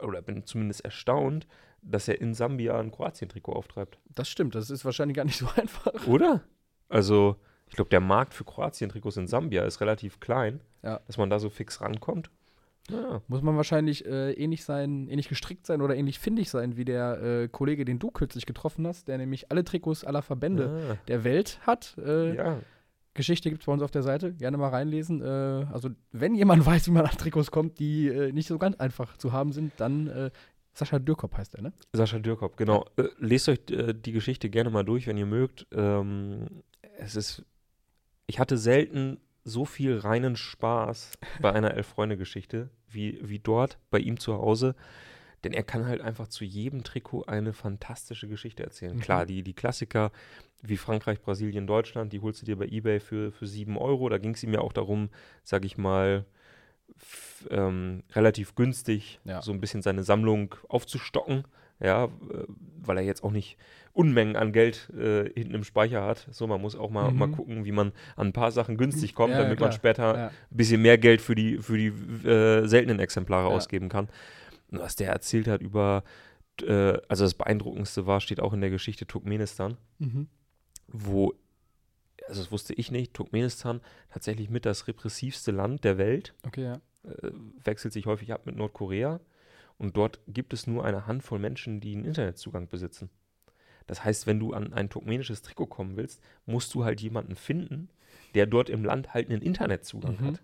oder 0.01 0.21
bin 0.21 0.45
zumindest 0.45 0.83
erstaunt, 0.85 1.47
dass 1.81 2.07
er 2.07 2.19
in 2.21 2.33
Sambia 2.33 2.79
ein 2.79 2.91
Kroatien-Trikot 2.91 3.53
auftreibt. 3.53 3.99
Das 4.13 4.27
stimmt, 4.29 4.55
das 4.55 4.69
ist 4.69 4.83
wahrscheinlich 4.85 5.15
gar 5.15 5.25
nicht 5.25 5.38
so 5.38 5.47
einfach. 5.55 6.07
Oder? 6.07 6.41
Also, 6.89 7.35
ich 7.69 7.75
glaube, 7.75 7.89
der 7.89 7.99
Markt 8.01 8.33
für 8.33 8.44
Kroatien-Trikots 8.44 9.17
in 9.17 9.27
Sambia 9.27 9.63
ist 9.63 9.81
relativ 9.81 10.19
klein, 10.19 10.61
Ja. 10.83 10.99
dass 11.07 11.17
man 11.17 11.29
da 11.29 11.39
so 11.39 11.49
fix 11.49 11.81
rankommt. 11.81 12.29
Ja, 12.89 13.21
Muss 13.27 13.41
man 13.41 13.57
wahrscheinlich 13.57 14.05
äh, 14.05 14.31
ähnlich 14.31 14.63
sein, 14.63 15.09
ähnlich 15.09 15.27
gestrickt 15.27 15.65
sein 15.65 15.81
oder 15.81 15.94
ähnlich 15.95 16.19
findig 16.19 16.49
sein 16.49 16.77
wie 16.77 16.85
der 16.85 17.21
äh, 17.21 17.47
Kollege, 17.49 17.83
den 17.83 17.99
du 17.99 18.11
kürzlich 18.11 18.45
getroffen 18.45 18.88
hast, 18.88 19.09
der 19.09 19.17
nämlich 19.17 19.51
alle 19.51 19.65
Trikots 19.65 20.05
aller 20.05 20.21
Verbände 20.21 20.94
ah, 20.94 20.97
der 21.09 21.25
Welt 21.25 21.59
hat. 21.67 21.97
Äh, 21.97 22.35
ja. 22.38 22.59
Geschichte 23.18 23.50
gibt 23.50 23.64
es 23.64 23.66
bei 23.66 23.74
uns 23.74 23.81
auf 23.81 23.92
der 23.92 24.04
Seite, 24.04 24.34
gerne 24.34 24.58
mal 24.58 24.69
reinlesen. 24.69 25.22
Äh, 25.22 25.66
also, 25.74 25.90
wenn 26.14 26.36
jemand 26.36 26.66
weiß, 26.66 26.88
wie 26.88 26.92
man 26.92 27.06
an 27.06 27.18
Trikots 27.18 27.52
kommt, 27.52 27.80
die 27.80 28.08
äh, 28.08 28.31
nicht 28.31 28.48
so 28.48 28.58
ganz 28.58 28.78
einfach 28.78 29.18
zu 29.18 29.34
haben 29.34 29.52
sind, 29.52 29.74
dann 29.78 30.08
äh, 30.08 30.31
Sascha 30.74 31.00
Dürkop 31.00 31.36
heißt 31.36 31.56
er, 31.56 31.64
ne? 31.64 31.74
Sascha 31.92 32.19
Dürkop, 32.19 32.56
genau. 32.56 32.86
Äh, 32.96 33.10
lest 33.18 33.50
euch 33.50 33.60
äh, 33.72 33.94
die 33.94 34.12
Geschichte 34.12 34.50
gerne 34.50 34.69
mal 34.69 34.84
durch, 34.84 35.08
wenn 35.08 35.18
ihr 35.18 35.25
mögt. 35.25 35.68
Ähm, 35.74 36.64
es 37.00 37.16
ist, 37.16 37.44
ich 38.28 38.40
hatte 38.40 38.58
selten 38.58 39.19
so 39.44 39.66
viel 39.66 39.98
reinen 39.98 40.36
Spaß 40.36 41.14
bei 41.42 41.52
einer 41.52 41.74
Elf-Freunde-Geschichte 41.74 42.69
wie, 42.88 43.19
wie 43.22 43.40
dort 43.40 43.80
bei 43.90 44.00
ihm 44.00 44.19
zu 44.19 44.34
Hause. 44.34 44.75
Denn 45.44 45.54
er 45.54 45.64
kann 45.64 45.86
halt 45.86 46.02
einfach 46.02 46.28
zu 46.28 46.44
jedem 46.44 46.84
Trikot 46.84 47.24
eine 47.24 47.54
fantastische 47.54 48.28
Geschichte 48.28 48.64
erzählen. 48.64 48.96
Mhm. 48.96 49.02
Klar, 49.02 49.25
die, 49.25 49.44
die 49.44 49.54
Klassiker 49.54 50.12
wie 50.62 50.77
Frankreich, 50.77 51.21
Brasilien, 51.21 51.68
Deutschland, 51.68 52.13
die 52.13 52.19
holst 52.19 52.42
du 52.42 52.45
dir 52.45 52.57
bei 52.57 52.65
Ebay 52.68 53.00
für, 53.00 53.31
für 53.31 53.48
7 53.48 53.77
Euro. 53.77 54.09
Da 54.09 54.18
ging 54.18 54.33
es 54.33 54.44
ihm 54.44 54.54
ja 54.54 54.59
auch 54.59 54.74
darum, 54.74 55.09
sag 55.44 55.65
ich 55.65 55.77
mal, 55.77 56.25
ähm, 57.50 58.04
relativ 58.13 58.56
günstig 58.56 59.19
Ja. 59.23 59.42
so 59.42 59.52
ein 59.52 59.59
bisschen 59.61 59.81
seine 59.81 60.04
Sammlung 60.04 60.56
aufzustocken. 60.68 61.44
Ja, 61.80 62.09
weil 62.81 62.97
er 62.97 63.04
jetzt 63.04 63.23
auch 63.23 63.30
nicht 63.31 63.56
Unmengen 63.94 64.35
an 64.35 64.52
Geld 64.52 64.90
äh, 64.97 65.30
hinten 65.35 65.54
im 65.54 65.64
Speicher 65.64 66.02
hat. 66.04 66.28
So, 66.31 66.47
man 66.47 66.59
muss 66.59 66.76
auch 66.76 66.90
mal, 66.90 67.11
Mhm. 67.11 67.19
mal 67.19 67.28
gucken, 67.30 67.66
wie 67.66 67.71
man 67.71 67.92
an 68.16 68.28
ein 68.28 68.33
paar 68.33 68.52
Sachen 68.52 68.78
günstig 68.78 69.14
kommt, 69.14 69.33
Ja, 69.33 69.37
ja, 69.40 69.44
damit 69.44 69.59
man 69.59 69.69
klar. 69.69 69.78
später 69.78 70.16
Ja. 70.18 70.28
ein 70.28 70.57
bisschen 70.57 70.81
mehr 70.81 70.97
Geld 70.97 71.21
für 71.21 71.35
die, 71.35 71.59
für 71.59 71.78
die 71.78 71.87
äh, 72.28 72.66
seltenen 72.68 72.99
Exemplare 72.99 73.49
Ja. 73.49 73.56
ausgeben 73.56 73.90
kann. 73.90 74.09
Und 74.71 74.80
was 74.80 74.95
der 74.95 75.11
erzählt 75.11 75.47
hat 75.47 75.61
über, 75.61 76.04
äh, 76.64 76.97
also 77.09 77.23
das 77.26 77.35
Beeindruckendste 77.35 78.07
war, 78.07 78.21
steht 78.21 78.40
auch 78.40 78.54
in 78.54 78.61
der 78.61 78.71
Geschichte 78.71 79.06
Turkmenistan, 79.06 79.78
Mhm. 79.99 80.28
Wo, 80.87 81.33
also 82.27 82.41
das 82.41 82.51
wusste 82.51 82.73
ich 82.73 82.91
nicht, 82.91 83.13
Turkmenistan 83.13 83.81
tatsächlich 84.11 84.49
mit 84.49 84.65
das 84.65 84.87
repressivste 84.87 85.51
Land 85.51 85.83
der 85.83 85.97
Welt, 85.97 86.33
Okay, 86.45 86.63
ja. 86.63 86.73
äh, 87.03 87.31
wechselt 87.63 87.94
sich 87.94 88.06
häufig 88.06 88.33
ab 88.33 88.45
mit 88.45 88.56
Nordkorea. 88.56 89.19
Und 89.77 89.95
dort 89.95 90.19
gibt 90.27 90.53
es 90.53 90.65
nur 90.65 90.83
eine 90.85 91.06
Handvoll 91.06 91.37
Menschen, 91.39 91.79
die 91.79 91.94
einen 91.95 92.06
Internetzugang 92.06 92.67
besitzen. 92.67 93.09
Das 93.85 94.03
heißt, 94.03 94.25
wenn 94.25 94.39
du 94.39 94.53
an 94.53 94.73
ein 94.73 94.89
turkmenisches 94.89 95.44
Trikot 95.44 95.67
kommen 95.67 95.95
willst, 95.97 96.19
musst 96.45 96.73
du 96.73 96.83
halt 96.83 96.99
jemanden 96.99 97.35
finden, 97.35 97.89
der 98.33 98.47
dort 98.47 98.69
im 98.69 98.83
Land 98.83 99.13
halt 99.13 99.29
einen 99.29 99.41
Internetzugang 99.41 100.17
Mhm. 100.19 100.25
hat. 100.25 100.41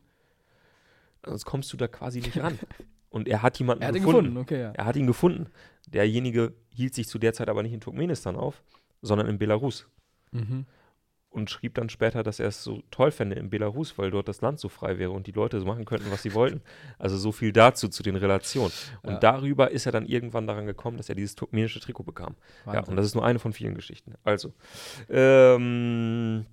Sonst 1.25 1.45
kommst 1.45 1.71
du 1.73 1.77
da 1.77 1.87
quasi 1.87 2.19
nicht 2.21 2.37
ran. 2.37 2.59
Und 3.09 3.27
er 3.27 3.41
hat 3.41 3.59
jemanden 3.59 3.81
Er 3.83 3.89
hat 3.89 3.95
gefunden. 3.95 4.19
gefunden, 4.21 4.37
okay, 4.37 4.59
ja. 4.61 4.71
Er 4.71 4.85
hat 4.85 4.95
ihn 4.95 5.07
gefunden. 5.07 5.47
Derjenige 5.87 6.53
hielt 6.69 6.95
sich 6.95 7.07
zu 7.07 7.19
der 7.19 7.33
Zeit 7.33 7.49
aber 7.49 7.61
nicht 7.63 7.73
in 7.73 7.81
Turkmenistan 7.81 8.35
auf, 8.35 8.63
sondern 9.01 9.27
in 9.27 9.37
Belarus. 9.37 9.87
Mhm. 10.33 10.65
Und 11.29 11.49
schrieb 11.49 11.73
dann 11.73 11.89
später, 11.89 12.21
dass 12.21 12.39
er 12.39 12.47
es 12.49 12.63
so 12.63 12.83
toll 12.91 13.09
fände 13.09 13.35
in 13.37 13.49
Belarus, 13.49 13.97
weil 13.97 14.11
dort 14.11 14.27
das 14.27 14.41
Land 14.41 14.59
so 14.59 14.69
frei 14.69 14.99
wäre 14.99 15.09
und 15.09 15.25
die 15.25 15.31
Leute 15.31 15.59
so 15.59 15.65
machen 15.65 15.83
könnten, 15.83 16.11
was 16.11 16.21
sie 16.21 16.35
wollten. 16.35 16.61
Also 16.99 17.17
so 17.17 17.31
viel 17.31 17.51
dazu, 17.51 17.87
zu 17.87 18.03
den 18.03 18.15
Relationen. 18.15 18.71
Und 19.01 19.13
Ja. 19.13 19.17
darüber 19.19 19.71
ist 19.71 19.87
er 19.87 19.91
dann 19.91 20.05
irgendwann 20.05 20.45
daran 20.45 20.67
gekommen, 20.67 20.97
dass 20.97 21.09
er 21.09 21.15
dieses 21.15 21.33
turkmenische 21.33 21.79
Trikot 21.79 22.03
bekam. 22.03 22.35
Ja, 22.67 22.73
Wahnsinn. 22.73 22.91
und 22.91 22.97
das 22.97 23.07
ist 23.07 23.15
nur 23.15 23.25
eine 23.25 23.39
von 23.39 23.51
vielen 23.51 23.73
Geschichten. 23.73 24.13
Also, 24.23 24.53
ähm, 25.09 26.45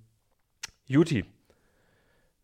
Juti, 0.87 1.25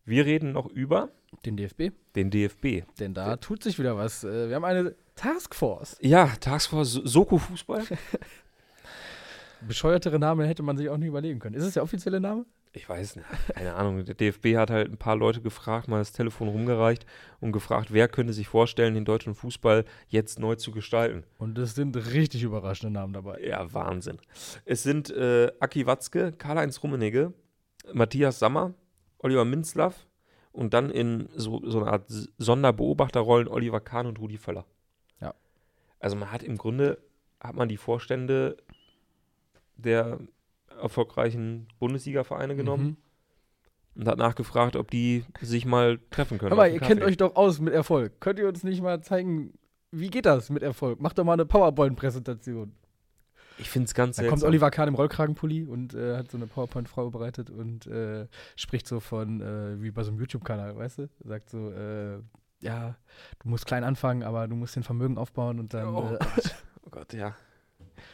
wir 0.04 0.24
reden 0.24 0.52
noch 0.52 0.66
über 0.66 1.08
Den 1.44 1.56
DFB, 1.56 1.90
den 2.14 2.30
DFB. 2.30 2.84
denn 3.00 3.14
da 3.14 3.36
tut 3.36 3.64
sich 3.64 3.80
wieder 3.80 3.96
was. 3.96 4.22
Äh, 4.22 4.48
Wir 4.48 4.54
haben 4.56 4.64
eine 4.64 4.94
Taskforce. 5.16 5.98
Ja, 6.00 6.28
Taskforce 6.40 6.92
Soko 7.04 7.38
Fußball. 7.38 7.82
Bescheuertere 9.66 10.18
Namen 10.18 10.46
hätte 10.46 10.62
man 10.62 10.76
sich 10.76 10.88
auch 10.88 10.96
nicht 10.96 11.08
überlegen 11.08 11.38
können. 11.38 11.54
Ist 11.54 11.64
es 11.64 11.74
der 11.74 11.82
offizielle 11.82 12.20
Name? 12.20 12.46
Ich 12.72 12.88
weiß 12.88 13.16
nicht, 13.16 13.26
keine 13.54 13.74
Ahnung. 13.74 14.04
Der 14.04 14.14
DFB 14.14 14.56
hat 14.56 14.70
halt 14.70 14.90
ein 14.90 14.98
paar 14.98 15.16
Leute 15.16 15.40
gefragt, 15.40 15.88
mal 15.88 15.98
das 15.98 16.12
Telefon 16.12 16.48
rumgereicht 16.48 17.06
und 17.40 17.52
gefragt, 17.52 17.92
wer 17.92 18.08
könnte 18.08 18.32
sich 18.32 18.48
vorstellen, 18.48 18.94
den 18.94 19.04
deutschen 19.04 19.34
Fußball 19.34 19.84
jetzt 20.08 20.38
neu 20.38 20.54
zu 20.54 20.70
gestalten. 20.70 21.24
Und 21.38 21.58
es 21.58 21.74
sind 21.74 21.96
richtig 21.96 22.42
überraschende 22.42 22.92
Namen 22.92 23.14
dabei. 23.14 23.40
Ja, 23.40 23.72
Wahnsinn. 23.72 24.18
Es 24.64 24.82
sind 24.82 25.10
äh, 25.10 25.50
Aki 25.60 25.86
Watzke, 25.86 26.32
Karl-Heinz 26.32 26.82
Rummenigge, 26.82 27.32
Matthias 27.92 28.38
Sammer, 28.38 28.74
Oliver 29.18 29.44
Minzlaff 29.44 30.06
und 30.52 30.74
dann 30.74 30.90
in 30.90 31.28
so, 31.34 31.62
so 31.64 31.80
einer 31.80 31.92
Art 31.92 32.04
Sonderbeobachterrollen 32.38 33.48
Oliver 33.48 33.80
Kahn 33.80 34.06
und 34.06 34.18
Rudi 34.20 34.38
Völler. 34.38 34.66
Ja. 35.20 35.34
Also 36.00 36.16
man 36.16 36.30
hat 36.30 36.42
im 36.42 36.56
Grunde, 36.56 36.98
hat 37.40 37.56
man 37.56 37.68
die 37.68 37.76
Vorstände 37.76 38.56
der 39.78 40.18
erfolgreichen 40.80 41.66
Bundesliga-Vereine 41.78 42.54
genommen 42.56 42.96
Mhm. 43.94 44.02
und 44.02 44.08
hat 44.08 44.18
nachgefragt, 44.18 44.76
ob 44.76 44.90
die 44.90 45.24
sich 45.40 45.64
mal 45.64 45.98
treffen 46.10 46.38
können. 46.38 46.52
Aber 46.52 46.68
ihr 46.68 46.78
kennt 46.80 47.00
Kaffee. 47.00 47.10
euch 47.12 47.16
doch 47.16 47.34
aus 47.36 47.58
mit 47.60 47.72
Erfolg. 47.74 48.20
Könnt 48.20 48.38
ihr 48.38 48.46
uns 48.48 48.62
nicht 48.62 48.82
mal 48.82 49.00
zeigen, 49.02 49.54
wie 49.90 50.10
geht 50.10 50.26
das 50.26 50.50
mit 50.50 50.62
Erfolg? 50.62 51.00
Macht 51.00 51.18
doch 51.18 51.24
mal 51.24 51.32
eine 51.32 51.46
PowerPoint-Präsentation. 51.46 52.74
Ich 53.60 53.70
finde 53.70 53.86
es 53.86 53.94
ganz 53.94 54.16
Da 54.16 54.22
seltsam. 54.22 54.38
kommt 54.38 54.48
Oliver 54.48 54.70
Kahn 54.70 54.86
im 54.86 54.94
Rollkragenpulli 54.94 55.64
und 55.64 55.94
äh, 55.94 56.16
hat 56.16 56.30
so 56.30 56.36
eine 56.36 56.46
PowerPoint 56.46 56.88
vorbereitet 56.88 57.50
und 57.50 57.88
äh, 57.88 58.28
spricht 58.54 58.86
so 58.86 59.00
von, 59.00 59.40
äh, 59.40 59.82
wie 59.82 59.90
bei 59.90 60.04
so 60.04 60.10
einem 60.12 60.20
YouTube-Kanal, 60.20 60.76
weißt 60.76 60.98
du? 60.98 61.08
Sagt 61.24 61.50
so, 61.50 61.70
äh, 61.72 62.18
ja, 62.60 62.94
du 63.40 63.48
musst 63.48 63.66
klein 63.66 63.82
anfangen, 63.82 64.22
aber 64.22 64.46
du 64.46 64.54
musst 64.54 64.76
den 64.76 64.84
Vermögen 64.84 65.18
aufbauen 65.18 65.58
und 65.58 65.74
dann, 65.74 65.88
Oh 65.88 66.04
äh, 66.12 66.18
Gott, 66.18 66.54
oh 66.84 66.90
Gott, 66.90 67.12
ja. 67.14 67.34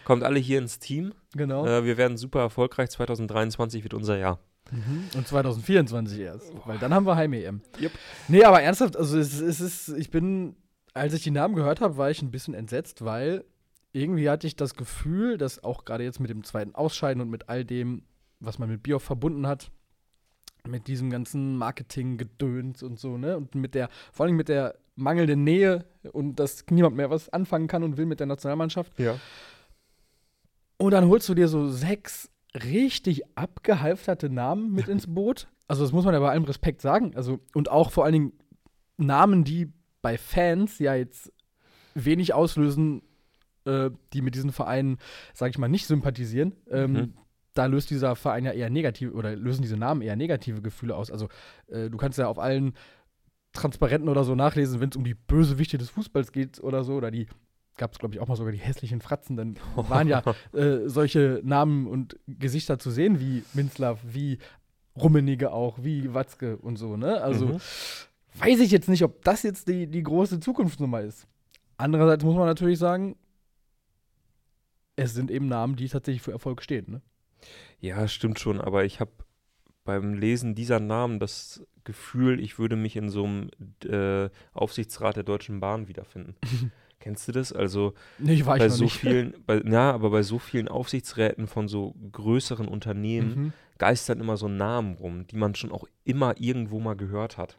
Kommt 0.04 0.22
alle 0.22 0.38
hier 0.38 0.58
ins 0.58 0.78
Team. 0.78 1.12
genau. 1.34 1.66
Äh, 1.66 1.84
wir 1.84 1.96
werden 1.96 2.16
super 2.16 2.40
erfolgreich. 2.40 2.90
2023 2.90 3.82
wird 3.82 3.94
unser 3.94 4.18
Jahr. 4.18 4.38
Mhm. 4.70 5.08
Und 5.14 5.26
2024 5.28 6.20
erst, 6.20 6.52
weil 6.64 6.78
dann 6.78 6.94
haben 6.94 7.06
wir 7.06 7.16
Heim-EM. 7.16 7.60
Yep. 7.80 7.92
Nee, 8.28 8.44
aber 8.44 8.62
ernsthaft, 8.62 8.96
also 8.96 9.18
es, 9.18 9.38
es 9.40 9.60
ist, 9.60 9.88
ich 9.88 10.10
bin, 10.10 10.56
als 10.94 11.12
ich 11.12 11.22
die 11.22 11.30
Namen 11.30 11.54
gehört 11.54 11.80
habe, 11.80 11.96
war 11.96 12.10
ich 12.10 12.22
ein 12.22 12.30
bisschen 12.30 12.54
entsetzt, 12.54 13.04
weil 13.04 13.44
irgendwie 13.92 14.28
hatte 14.28 14.46
ich 14.46 14.56
das 14.56 14.74
Gefühl, 14.74 15.38
dass 15.38 15.62
auch 15.62 15.84
gerade 15.84 16.04
jetzt 16.04 16.18
mit 16.18 16.30
dem 16.30 16.44
zweiten 16.44 16.74
Ausscheiden 16.74 17.20
und 17.22 17.30
mit 17.30 17.48
all 17.48 17.64
dem, 17.64 18.02
was 18.40 18.58
man 18.58 18.68
mit 18.68 18.82
Bioff 18.82 19.02
verbunden 19.02 19.46
hat, 19.46 19.70
mit 20.66 20.88
diesem 20.88 21.10
ganzen 21.10 21.56
Marketing-Gedöns 21.58 22.82
und 22.82 22.98
so, 22.98 23.18
ne? 23.18 23.36
Und 23.36 23.54
mit 23.54 23.74
der, 23.74 23.90
vor 24.12 24.26
allem 24.26 24.36
mit 24.36 24.48
der 24.48 24.76
mangelnden 24.96 25.44
Nähe 25.44 25.84
und 26.12 26.36
dass 26.36 26.64
niemand 26.70 26.96
mehr 26.96 27.10
was 27.10 27.28
anfangen 27.28 27.66
kann 27.66 27.82
und 27.82 27.96
will 27.96 28.06
mit 28.06 28.20
der 28.20 28.26
Nationalmannschaft. 28.26 28.98
Ja. 28.98 29.16
Und 30.76 30.90
dann 30.90 31.08
holst 31.08 31.28
du 31.28 31.34
dir 31.34 31.48
so 31.48 31.68
sechs 31.68 32.30
richtig 32.54 33.22
abgehalfterte 33.36 34.28
Namen 34.28 34.72
mit 34.72 34.88
ins 34.88 35.12
Boot. 35.12 35.48
Also, 35.66 35.82
das 35.82 35.92
muss 35.92 36.04
man 36.04 36.14
ja 36.14 36.20
bei 36.20 36.30
allem 36.30 36.44
Respekt 36.44 36.80
sagen. 36.80 37.12
Also, 37.16 37.40
und 37.54 37.70
auch 37.70 37.90
vor 37.90 38.04
allen 38.04 38.12
Dingen 38.12 38.32
Namen, 38.96 39.44
die 39.44 39.72
bei 40.02 40.18
Fans 40.18 40.78
ja 40.78 40.94
jetzt 40.94 41.32
wenig 41.94 42.34
auslösen, 42.34 43.02
äh, 43.64 43.90
die 44.12 44.20
mit 44.20 44.34
diesen 44.34 44.52
Vereinen, 44.52 44.98
sag 45.32 45.50
ich 45.50 45.58
mal, 45.58 45.68
nicht 45.68 45.86
sympathisieren. 45.86 46.54
Ähm, 46.70 46.92
Mhm. 46.92 47.14
Da 47.54 47.66
löst 47.66 47.90
dieser 47.90 48.16
Verein 48.16 48.44
ja 48.44 48.50
eher 48.50 48.68
negative 48.68 49.12
oder 49.12 49.36
lösen 49.36 49.62
diese 49.62 49.76
Namen 49.76 50.02
eher 50.02 50.16
negative 50.16 50.60
Gefühle 50.60 50.96
aus. 50.96 51.12
Also, 51.12 51.28
äh, 51.68 51.88
du 51.88 51.96
kannst 51.96 52.18
ja 52.18 52.26
auf 52.26 52.40
allen 52.40 52.74
Transparenten 53.52 54.08
oder 54.08 54.24
so 54.24 54.34
nachlesen, 54.34 54.80
wenn 54.80 54.88
es 54.88 54.96
um 54.96 55.04
die 55.04 55.14
Bösewichte 55.14 55.78
des 55.78 55.88
Fußballs 55.90 56.32
geht 56.32 56.60
oder 56.60 56.82
so, 56.82 56.94
oder 56.94 57.12
die 57.12 57.28
gab 57.76 57.92
es, 57.92 57.98
glaube 57.98 58.14
ich, 58.14 58.20
auch 58.20 58.28
mal 58.28 58.36
sogar 58.36 58.52
die 58.52 58.58
hässlichen 58.58 59.00
Fratzen, 59.00 59.36
dann 59.36 59.56
waren 59.76 60.08
ja 60.08 60.22
äh, 60.52 60.88
solche 60.88 61.40
Namen 61.44 61.86
und 61.86 62.16
Gesichter 62.26 62.78
zu 62.78 62.90
sehen, 62.90 63.18
wie 63.20 63.42
Minzlaff, 63.52 63.98
wie 64.04 64.38
Rummenigge 64.96 65.52
auch, 65.52 65.78
wie 65.82 66.14
Watzke 66.14 66.56
und 66.56 66.76
so, 66.76 66.96
ne? 66.96 67.20
Also 67.20 67.46
Mhm. 67.48 67.60
weiß 68.34 68.60
ich 68.60 68.70
jetzt 68.70 68.88
nicht, 68.88 69.02
ob 69.02 69.24
das 69.24 69.42
jetzt 69.42 69.66
die, 69.68 69.86
die 69.88 70.02
große 70.04 70.38
Zukunftsnummer 70.40 71.00
ist. 71.00 71.26
Andererseits 71.76 72.22
muss 72.22 72.36
man 72.36 72.46
natürlich 72.46 72.78
sagen, 72.78 73.16
es 74.96 75.12
sind 75.14 75.30
eben 75.30 75.46
Namen, 75.48 75.74
die 75.76 75.88
tatsächlich 75.88 76.22
für 76.22 76.32
Erfolg 76.32 76.62
stehen, 76.62 76.86
ne? 76.88 77.02
Ja, 77.80 78.06
stimmt 78.08 78.38
schon, 78.38 78.60
aber 78.60 78.84
ich 78.84 79.00
habe 79.00 79.10
beim 79.84 80.14
Lesen 80.14 80.54
dieser 80.54 80.80
Namen 80.80 81.18
das 81.18 81.62
Gefühl, 81.82 82.40
ich 82.40 82.58
würde 82.58 82.76
mich 82.76 82.96
in 82.96 83.10
so 83.10 83.24
einem 83.24 83.50
äh, 83.84 84.30
Aufsichtsrat 84.54 85.16
der 85.16 85.24
Deutschen 85.24 85.60
Bahn 85.60 85.88
wiederfinden. 85.88 86.36
Kennst 87.04 87.28
du 87.28 87.32
das? 87.32 87.52
Also 87.52 87.92
Nee, 88.16 88.42
bei 88.42 88.70
so 88.70 88.84
nicht. 88.84 88.96
vielen, 88.96 89.34
bei, 89.44 89.60
ja, 89.60 89.92
aber 89.92 90.08
bei 90.08 90.22
so 90.22 90.38
vielen 90.38 90.68
Aufsichtsräten 90.68 91.46
von 91.46 91.68
so 91.68 91.94
größeren 92.12 92.66
Unternehmen 92.66 93.28
Mhm. 93.36 93.52
geistern 93.76 94.20
immer 94.20 94.38
so 94.38 94.48
Namen 94.48 94.94
rum, 94.94 95.26
die 95.26 95.36
man 95.36 95.54
schon 95.54 95.70
auch 95.70 95.84
immer 96.04 96.40
irgendwo 96.40 96.80
mal 96.80 96.96
gehört 96.96 97.36
hat. 97.36 97.58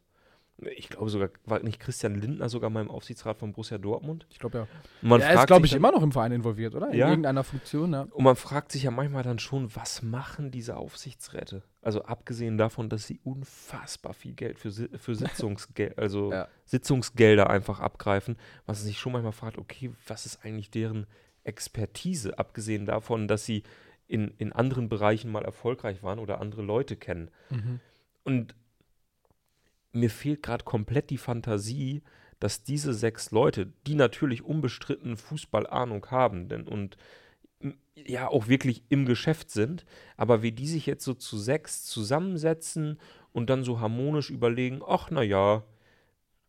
Ich 0.57 0.87
glaube 0.87 1.09
sogar, 1.09 1.29
war 1.45 1.59
nicht 1.61 1.81
Christian 1.81 2.15
Lindner 2.15 2.47
sogar 2.47 2.69
mal 2.69 2.79
im 2.81 2.89
Aufsichtsrat 2.89 3.37
von 3.37 3.51
Borussia 3.51 3.77
Dortmund? 3.77 4.25
Ich 4.29 4.39
glaube 4.39 4.59
ja. 4.59 4.67
Man 5.01 5.19
er 5.19 5.33
ist, 5.33 5.47
glaube 5.47 5.65
ich, 5.65 5.71
dann- 5.73 5.79
immer 5.79 5.91
noch 5.91 6.01
im 6.01 6.13
Verein 6.13 6.31
involviert, 6.31 6.75
oder? 6.75 6.91
In 6.91 6.97
Ja. 6.97 7.09
irgendeiner 7.09 7.43
Funktion, 7.43 7.91
ja. 7.91 8.03
Und 8.11 8.23
man 8.23 8.37
fragt 8.37 8.71
sich 8.71 8.83
ja 8.83 8.91
manchmal 8.91 9.23
dann 9.23 9.37
schon, 9.37 9.75
was 9.75 10.01
machen 10.01 10.51
diese 10.51 10.77
Aufsichtsräte? 10.77 11.61
Also 11.81 12.03
abgesehen 12.03 12.57
davon, 12.57 12.87
dass 12.87 13.05
sie 13.05 13.19
unfassbar 13.25 14.13
viel 14.13 14.33
Geld 14.33 14.57
für, 14.57 14.71
für 14.71 15.15
Sitzungsgel 15.15 15.93
also 15.97 16.31
Ja. 16.31 16.47
Sitzungsgelder 16.63 17.49
einfach 17.49 17.81
abgreifen, 17.81 18.37
was 18.65 18.79
man 18.79 18.85
sich 18.87 18.97
schon 18.97 19.11
manchmal 19.11 19.33
fragt, 19.33 19.57
okay, 19.57 19.91
was 20.07 20.25
ist 20.25 20.45
eigentlich 20.45 20.71
deren 20.71 21.05
Expertise, 21.43 22.39
abgesehen 22.39 22.85
davon, 22.85 23.27
dass 23.27 23.45
sie 23.45 23.63
in, 24.07 24.29
in 24.37 24.53
anderen 24.53 24.87
Bereichen 24.89 25.31
mal 25.31 25.43
erfolgreich 25.43 26.01
waren 26.03 26.19
oder 26.19 26.39
andere 26.39 26.61
Leute 26.61 26.95
kennen. 26.95 27.29
Mhm. 27.49 27.79
Und 28.23 28.55
mir 29.95 30.09
fehlt 30.09 30.43
gerade 30.43 30.63
komplett 30.63 31.09
die 31.09 31.17
Fantasie, 31.17 32.03
dass 32.39 32.63
diese 32.63 32.93
sechs 32.93 33.31
Leute, 33.31 33.71
die 33.87 33.95
natürlich 33.95 34.43
unbestritten 34.43 35.17
Fußballahnung 35.17 36.05
haben 36.11 36.49
denn, 36.49 36.67
und 36.67 36.97
ja 37.95 38.27
auch 38.27 38.47
wirklich 38.47 38.83
im 38.89 39.05
Geschäft 39.05 39.49
sind, 39.49 39.85
aber 40.17 40.41
wie 40.41 40.51
die 40.51 40.67
sich 40.67 40.85
jetzt 40.85 41.05
so 41.05 41.13
zu 41.13 41.37
sechs 41.37 41.85
zusammensetzen 41.85 42.99
und 43.31 43.49
dann 43.49 43.63
so 43.63 43.79
harmonisch 43.79 44.29
überlegen, 44.29 44.81
ach 44.85 45.09
na 45.11 45.23
ja, 45.23 45.63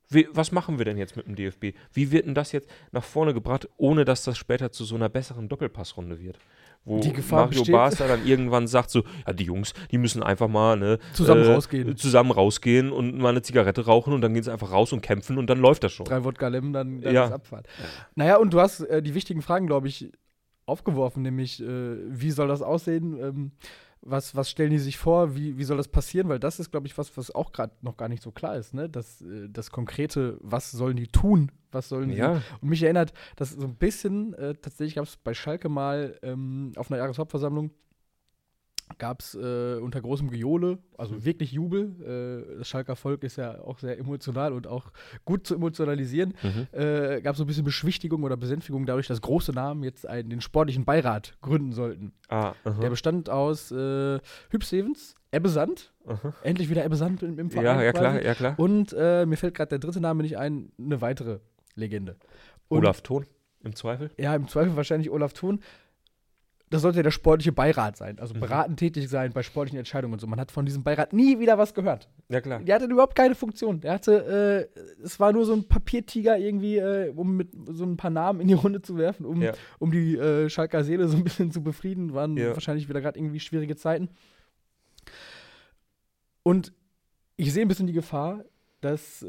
wie, 0.08 0.28
was 0.32 0.52
machen 0.52 0.78
wir 0.78 0.84
denn 0.84 0.98
jetzt 0.98 1.16
mit 1.16 1.26
dem 1.26 1.34
DFB? 1.34 1.76
Wie 1.92 2.10
wird 2.10 2.26
denn 2.26 2.34
das 2.34 2.52
jetzt 2.52 2.68
nach 2.92 3.04
vorne 3.04 3.34
gebracht, 3.34 3.68
ohne 3.76 4.04
dass 4.04 4.22
das 4.22 4.38
später 4.38 4.70
zu 4.70 4.84
so 4.84 4.94
einer 4.94 5.08
besseren 5.08 5.48
Doppelpassrunde 5.48 6.20
wird? 6.20 6.38
Wo 6.86 7.00
Mario 7.30 7.64
besteht. 7.64 8.00
Dann 8.00 8.24
irgendwann 8.24 8.68
sagt 8.68 8.90
so, 8.90 9.02
ja 9.26 9.32
die 9.32 9.44
Jungs, 9.44 9.74
die 9.90 9.98
müssen 9.98 10.22
einfach 10.22 10.48
mal 10.48 10.76
ne, 10.76 10.98
Zusammen 11.12 11.42
äh, 11.42 11.52
rausgehen. 11.52 11.96
Zusammen 11.96 12.30
rausgehen 12.30 12.92
und 12.92 13.18
mal 13.18 13.30
eine 13.30 13.42
Zigarette 13.42 13.84
rauchen 13.84 14.12
und 14.14 14.20
dann 14.20 14.32
gehen 14.32 14.44
sie 14.44 14.52
einfach 14.52 14.70
raus 14.70 14.92
und 14.92 15.00
kämpfen 15.02 15.36
und 15.36 15.50
dann 15.50 15.58
läuft 15.58 15.82
das 15.82 15.92
schon. 15.92 16.06
Drei 16.06 16.22
Wodka 16.24 16.46
Lem, 16.48 16.72
dann, 16.72 17.00
dann 17.00 17.12
Ja. 17.14 17.24
ist 17.26 17.32
Abfahrt. 17.32 17.66
Naja, 18.14 18.36
und 18.36 18.52
du 18.54 18.60
hast 18.60 18.80
äh, 18.80 19.02
die 19.02 19.14
wichtigen 19.14 19.42
Fragen, 19.42 19.66
glaube 19.66 19.88
ich, 19.88 20.12
aufgeworfen, 20.64 21.22
nämlich 21.22 21.60
äh, 21.62 21.96
wie 22.08 22.30
soll 22.30 22.48
das 22.48 22.62
aussehen? 22.62 23.18
Ähm, 23.20 23.50
was, 24.08 24.34
was 24.34 24.50
stellen 24.50 24.70
die 24.70 24.78
sich 24.78 24.98
vor? 24.98 25.34
Wie, 25.34 25.58
wie 25.58 25.64
soll 25.64 25.76
das 25.76 25.88
passieren? 25.88 26.28
Weil 26.28 26.38
das 26.38 26.60
ist, 26.60 26.70
glaube 26.70 26.86
ich, 26.86 26.96
was, 26.96 27.16
was 27.16 27.34
auch 27.34 27.52
gerade 27.52 27.72
noch 27.82 27.96
gar 27.96 28.08
nicht 28.08 28.22
so 28.22 28.30
klar 28.30 28.56
ist, 28.56 28.74
ne? 28.74 28.88
Das, 28.88 29.20
äh, 29.22 29.48
das 29.50 29.70
Konkrete, 29.70 30.38
was 30.40 30.70
sollen 30.70 30.96
die 30.96 31.08
tun? 31.08 31.50
Was 31.72 31.88
sollen 31.88 32.10
die 32.10 32.16
Ja, 32.16 32.42
Und 32.60 32.68
mich 32.68 32.82
erinnert, 32.82 33.12
dass 33.36 33.50
so 33.50 33.66
ein 33.66 33.74
bisschen, 33.74 34.34
äh, 34.34 34.54
tatsächlich 34.54 34.94
gab 34.94 35.04
es 35.04 35.16
bei 35.16 35.34
Schalke 35.34 35.68
mal 35.68 36.18
ähm, 36.22 36.72
auf 36.76 36.90
einer 36.90 36.98
Jahreshauptversammlung, 36.98 37.70
gab 38.98 39.20
es 39.20 39.34
äh, 39.34 39.76
unter 39.76 40.00
großem 40.00 40.30
Gejohle, 40.30 40.78
also 40.96 41.24
wirklich 41.24 41.52
Jubel. 41.52 42.44
Äh, 42.54 42.58
das 42.58 42.68
Schalker 42.68 42.96
Volk 42.96 43.24
ist 43.24 43.36
ja 43.36 43.60
auch 43.60 43.78
sehr 43.78 43.98
emotional 43.98 44.52
und 44.52 44.66
auch 44.66 44.90
gut 45.24 45.46
zu 45.46 45.54
emotionalisieren. 45.54 46.34
mhm. 46.42 46.66
Äh, 46.72 47.20
gab 47.20 47.32
es 47.34 47.38
so 47.38 47.44
ein 47.44 47.46
bisschen 47.46 47.64
Beschwichtigung 47.64 48.22
oder 48.22 48.36
Besänftigung 48.36 48.86
dadurch, 48.86 49.06
dass 49.06 49.20
große 49.20 49.52
Namen 49.52 49.82
jetzt 49.82 50.06
einen, 50.08 50.30
den 50.30 50.40
sportlichen 50.40 50.84
Beirat 50.84 51.36
gründen 51.42 51.72
sollten. 51.72 52.12
ah, 52.28 52.54
Der 52.64 52.90
bestand 52.90 53.28
aus 53.28 53.70
äh, 53.72 54.18
Hüb 54.50 54.62
Stevens, 54.64 55.14
Ebbe 55.32 55.48
Sand, 55.48 55.92
aha. 56.06 56.32
endlich 56.42 56.70
wieder 56.70 56.84
Ebbe 56.84 56.96
Sand 56.96 57.22
im, 57.22 57.38
im 57.38 57.50
Verein. 57.50 57.64
ja, 57.66 57.82
ja 57.82 57.92
klar, 57.92 58.22
ja 58.22 58.34
klar. 58.34 58.54
Und 58.58 58.94
äh, 58.96 59.26
mir 59.26 59.36
fällt 59.36 59.54
gerade 59.54 59.70
der 59.70 59.78
dritte 59.80 60.00
Name 60.00 60.22
nicht 60.22 60.38
ein, 60.38 60.70
eine 60.78 61.00
weitere 61.00 61.40
Legende. 61.74 62.16
Und 62.68 62.78
Olaf 62.78 63.02
Thon 63.02 63.26
im 63.62 63.74
Zweifel. 63.74 64.10
ja, 64.16 64.34
im 64.34 64.46
Zweifel 64.48 64.76
wahrscheinlich 64.76 65.10
Olaf 65.10 65.32
Thun. 65.32 65.60
Das 66.68 66.82
sollte 66.82 67.04
der 67.04 67.12
sportliche 67.12 67.52
Beirat 67.52 67.96
sein, 67.96 68.18
also 68.18 68.34
Mhm. 68.34 68.40
beratend 68.40 68.78
tätig 68.80 69.08
sein 69.08 69.32
bei 69.32 69.44
sportlichen 69.44 69.78
Entscheidungen 69.78 70.14
und 70.14 70.20
so. 70.20 70.26
Man 70.26 70.40
hat 70.40 70.50
von 70.50 70.66
diesem 70.66 70.82
Beirat 70.82 71.12
nie 71.12 71.38
wieder 71.38 71.58
was 71.58 71.74
gehört. 71.74 72.08
Ja 72.28 72.40
klar. 72.40 72.58
Der 72.60 72.74
hatte 72.74 72.86
überhaupt 72.86 73.14
keine 73.14 73.36
Funktion. 73.36 73.80
Der 73.80 73.92
hatte, 73.92 74.68
äh, 74.74 74.80
es 75.04 75.20
war 75.20 75.32
nur 75.32 75.44
so 75.46 75.52
ein 75.52 75.68
Papiertiger 75.68 76.36
irgendwie, 76.38 76.78
äh, 76.78 77.12
um 77.14 77.36
mit 77.36 77.50
so 77.68 77.84
ein 77.84 77.96
paar 77.96 78.10
Namen 78.10 78.40
in 78.40 78.48
die 78.48 78.54
Runde 78.54 78.82
zu 78.82 78.96
werfen, 78.96 79.24
um, 79.26 79.42
Ja. 79.42 79.52
um 79.78 79.92
die 79.92 80.16
äh, 80.16 80.48
Schalker 80.50 80.82
Seele 80.82 81.06
so 81.06 81.16
ein 81.16 81.22
bisschen 81.22 81.52
zu 81.52 81.62
befrieden. 81.62 82.14
Waren 82.14 82.36
Ja. 82.36 82.52
wahrscheinlich 82.52 82.88
wieder 82.88 83.00
gerade 83.00 83.16
irgendwie 83.18 83.38
schwierige 83.38 83.76
Zeiten. 83.76 84.08
Und 86.42 86.72
ich 87.36 87.52
sehe 87.52 87.62
ein 87.64 87.68
bisschen 87.68 87.86
die 87.86 87.92
Gefahr, 87.92 88.44
dass, 88.80 89.22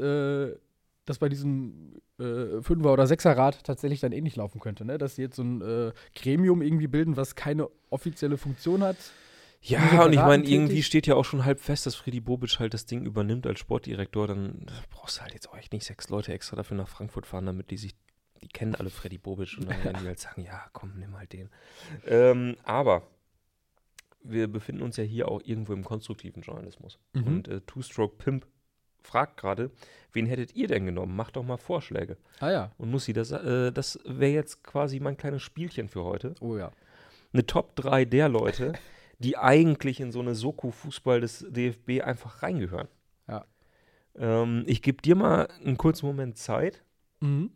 dass 1.07 1.19
bei 1.19 1.29
diesem 1.29 2.01
äh, 2.19 2.61
Fünfer- 2.61 2.93
oder 2.93 3.07
Sechserrad 3.07 3.63
tatsächlich 3.63 4.01
dann 4.01 4.11
ähnlich 4.11 4.35
laufen 4.35 4.59
könnte. 4.59 4.85
Ne? 4.85 4.97
Dass 4.97 5.15
sie 5.15 5.23
jetzt 5.23 5.37
so 5.37 5.43
ein 5.43 5.61
äh, 5.61 5.93
Gremium 6.15 6.61
irgendwie 6.61 6.87
bilden, 6.87 7.17
was 7.17 7.35
keine 7.35 7.69
offizielle 7.89 8.37
Funktion 8.37 8.83
hat. 8.83 8.97
Ja, 9.61 10.05
und 10.05 10.13
ich 10.13 10.19
meine, 10.19 10.45
irgendwie 10.45 10.83
steht 10.83 11.07
ja 11.07 11.15
auch 11.15 11.25
schon 11.25 11.43
halb 11.43 11.59
fest, 11.59 11.85
dass 11.85 11.95
Freddy 11.95 12.19
Bobic 12.19 12.59
halt 12.59 12.73
das 12.73 12.85
Ding 12.85 13.05
übernimmt 13.05 13.47
als 13.47 13.59
Sportdirektor. 13.59 14.27
Dann 14.27 14.67
brauchst 14.91 15.17
du 15.17 15.21
halt 15.21 15.33
jetzt 15.33 15.49
auch 15.49 15.57
echt 15.57 15.73
nicht 15.73 15.85
sechs 15.85 16.09
Leute 16.09 16.31
extra 16.33 16.55
dafür 16.55 16.77
nach 16.77 16.87
Frankfurt 16.87 17.25
fahren, 17.25 17.45
damit 17.45 17.71
die 17.71 17.77
sich, 17.77 17.95
die 18.43 18.49
kennen 18.49 18.75
alle 18.75 18.89
Freddy 18.89 19.17
Bobic 19.17 19.57
und 19.57 19.69
dann 19.69 19.83
werden 19.83 19.97
die 20.01 20.07
halt 20.07 20.19
sagen, 20.19 20.43
ja, 20.43 20.65
komm, 20.73 20.93
nimm 20.99 21.17
halt 21.17 21.33
den. 21.33 21.49
Ähm, 22.05 22.55
aber 22.63 23.07
wir 24.21 24.47
befinden 24.47 24.83
uns 24.83 24.97
ja 24.97 25.03
hier 25.03 25.29
auch 25.29 25.41
irgendwo 25.43 25.73
im 25.73 25.83
konstruktiven 25.83 26.43
Journalismus. 26.43 26.99
Mhm. 27.13 27.27
Und 27.27 27.47
äh, 27.47 27.61
Two-Stroke 27.61 28.17
Pimp 28.17 28.45
fragt 29.01 29.37
gerade, 29.37 29.71
wen 30.13 30.25
hättet 30.25 30.55
ihr 30.55 30.67
denn 30.67 30.85
genommen? 30.85 31.15
Macht 31.15 31.35
doch 31.35 31.43
mal 31.43 31.57
Vorschläge. 31.57 32.17
Ah 32.39 32.51
ja. 32.51 32.71
Und 32.77 32.91
Nussi, 32.91 33.13
das, 33.13 33.31
äh, 33.31 33.71
das 33.71 33.99
wäre 34.05 34.31
jetzt 34.33 34.63
quasi 34.63 34.99
mein 34.99 35.17
kleines 35.17 35.41
Spielchen 35.43 35.87
für 35.89 36.03
heute 36.03 36.35
Oh 36.41 36.57
ja. 36.57 36.71
eine 37.33 37.45
Top 37.45 37.75
3 37.75 38.05
der 38.05 38.29
Leute, 38.29 38.73
die 39.19 39.37
eigentlich 39.37 39.99
in 39.99 40.11
so 40.11 40.19
eine 40.19 40.35
Soko-Fußball 40.35 41.21
des 41.21 41.45
DFB 41.49 42.01
einfach 42.03 42.43
reingehören. 42.43 42.87
Ja. 43.27 43.45
Ähm, 44.15 44.63
ich 44.67 44.81
gebe 44.81 45.01
dir 45.01 45.15
mal 45.15 45.47
einen 45.63 45.77
kurzen 45.77 46.05
Moment 46.05 46.37
Zeit 46.37 46.83
Mhm. 47.19 47.49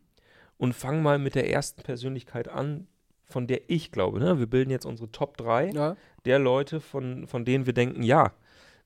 und 0.57 0.74
fang 0.74 1.03
mal 1.03 1.19
mit 1.19 1.36
der 1.36 1.50
ersten 1.51 1.83
Persönlichkeit 1.83 2.48
an, 2.48 2.88
von 3.25 3.45
der 3.48 3.69
ich 3.69 3.91
glaube. 3.91 4.19
Ne? 4.19 4.39
Wir 4.39 4.48
bilden 4.48 4.71
jetzt 4.71 4.86
unsere 4.86 5.12
Top 5.12 5.38
3 5.38 5.69
Ja. 5.71 5.95
der 6.25 6.39
Leute, 6.39 6.79
von, 6.81 7.27
von 7.27 7.45
denen 7.45 7.65
wir 7.67 7.74
denken, 7.74 8.01
ja, 8.03 8.33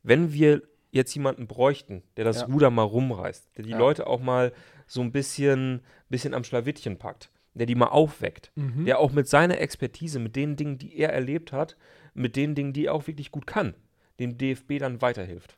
wenn 0.04 0.34
wir 0.34 0.62
jetzt 0.96 1.14
jemanden 1.14 1.46
bräuchten, 1.48 2.02
der 2.18 2.24
das 2.26 2.42
Ja. 2.42 2.46
Ruder 2.48 2.70
mal 2.72 2.84
rumreißt, 2.84 3.58
der 3.58 3.64
die 3.66 3.72
Ja. 3.72 3.78
Leute 3.78 4.08
auch 4.08 4.22
mal 4.22 4.54
so 4.88 5.02
ein 5.02 5.12
bisschen, 5.12 5.82
bisschen 6.10 6.34
am 6.34 6.44
Schlawittchen 6.44 6.98
packt, 6.98 7.30
der 7.54 7.66
die 7.66 7.76
mal 7.76 7.88
aufweckt, 7.88 8.52
Mhm. 8.56 8.86
der 8.86 9.00
auch 9.00 9.12
mit 9.12 9.28
seiner 9.28 9.60
Expertise, 9.60 10.20
mit 10.20 10.36
den 10.36 10.56
Dingen, 10.56 10.78
die 10.78 10.96
er 10.98 11.12
erlebt 11.12 11.52
hat, 11.52 11.76
mit 12.14 12.36
den 12.38 12.56
Dingen, 12.56 12.72
die 12.72 12.86
er 12.86 12.94
auch 12.94 13.08
wirklich 13.08 13.32
gut 13.32 13.46
kann, 13.46 13.74
dem 14.20 14.38
DFB 14.38 14.80
dann 14.80 15.02
weiterhilft. 15.02 15.58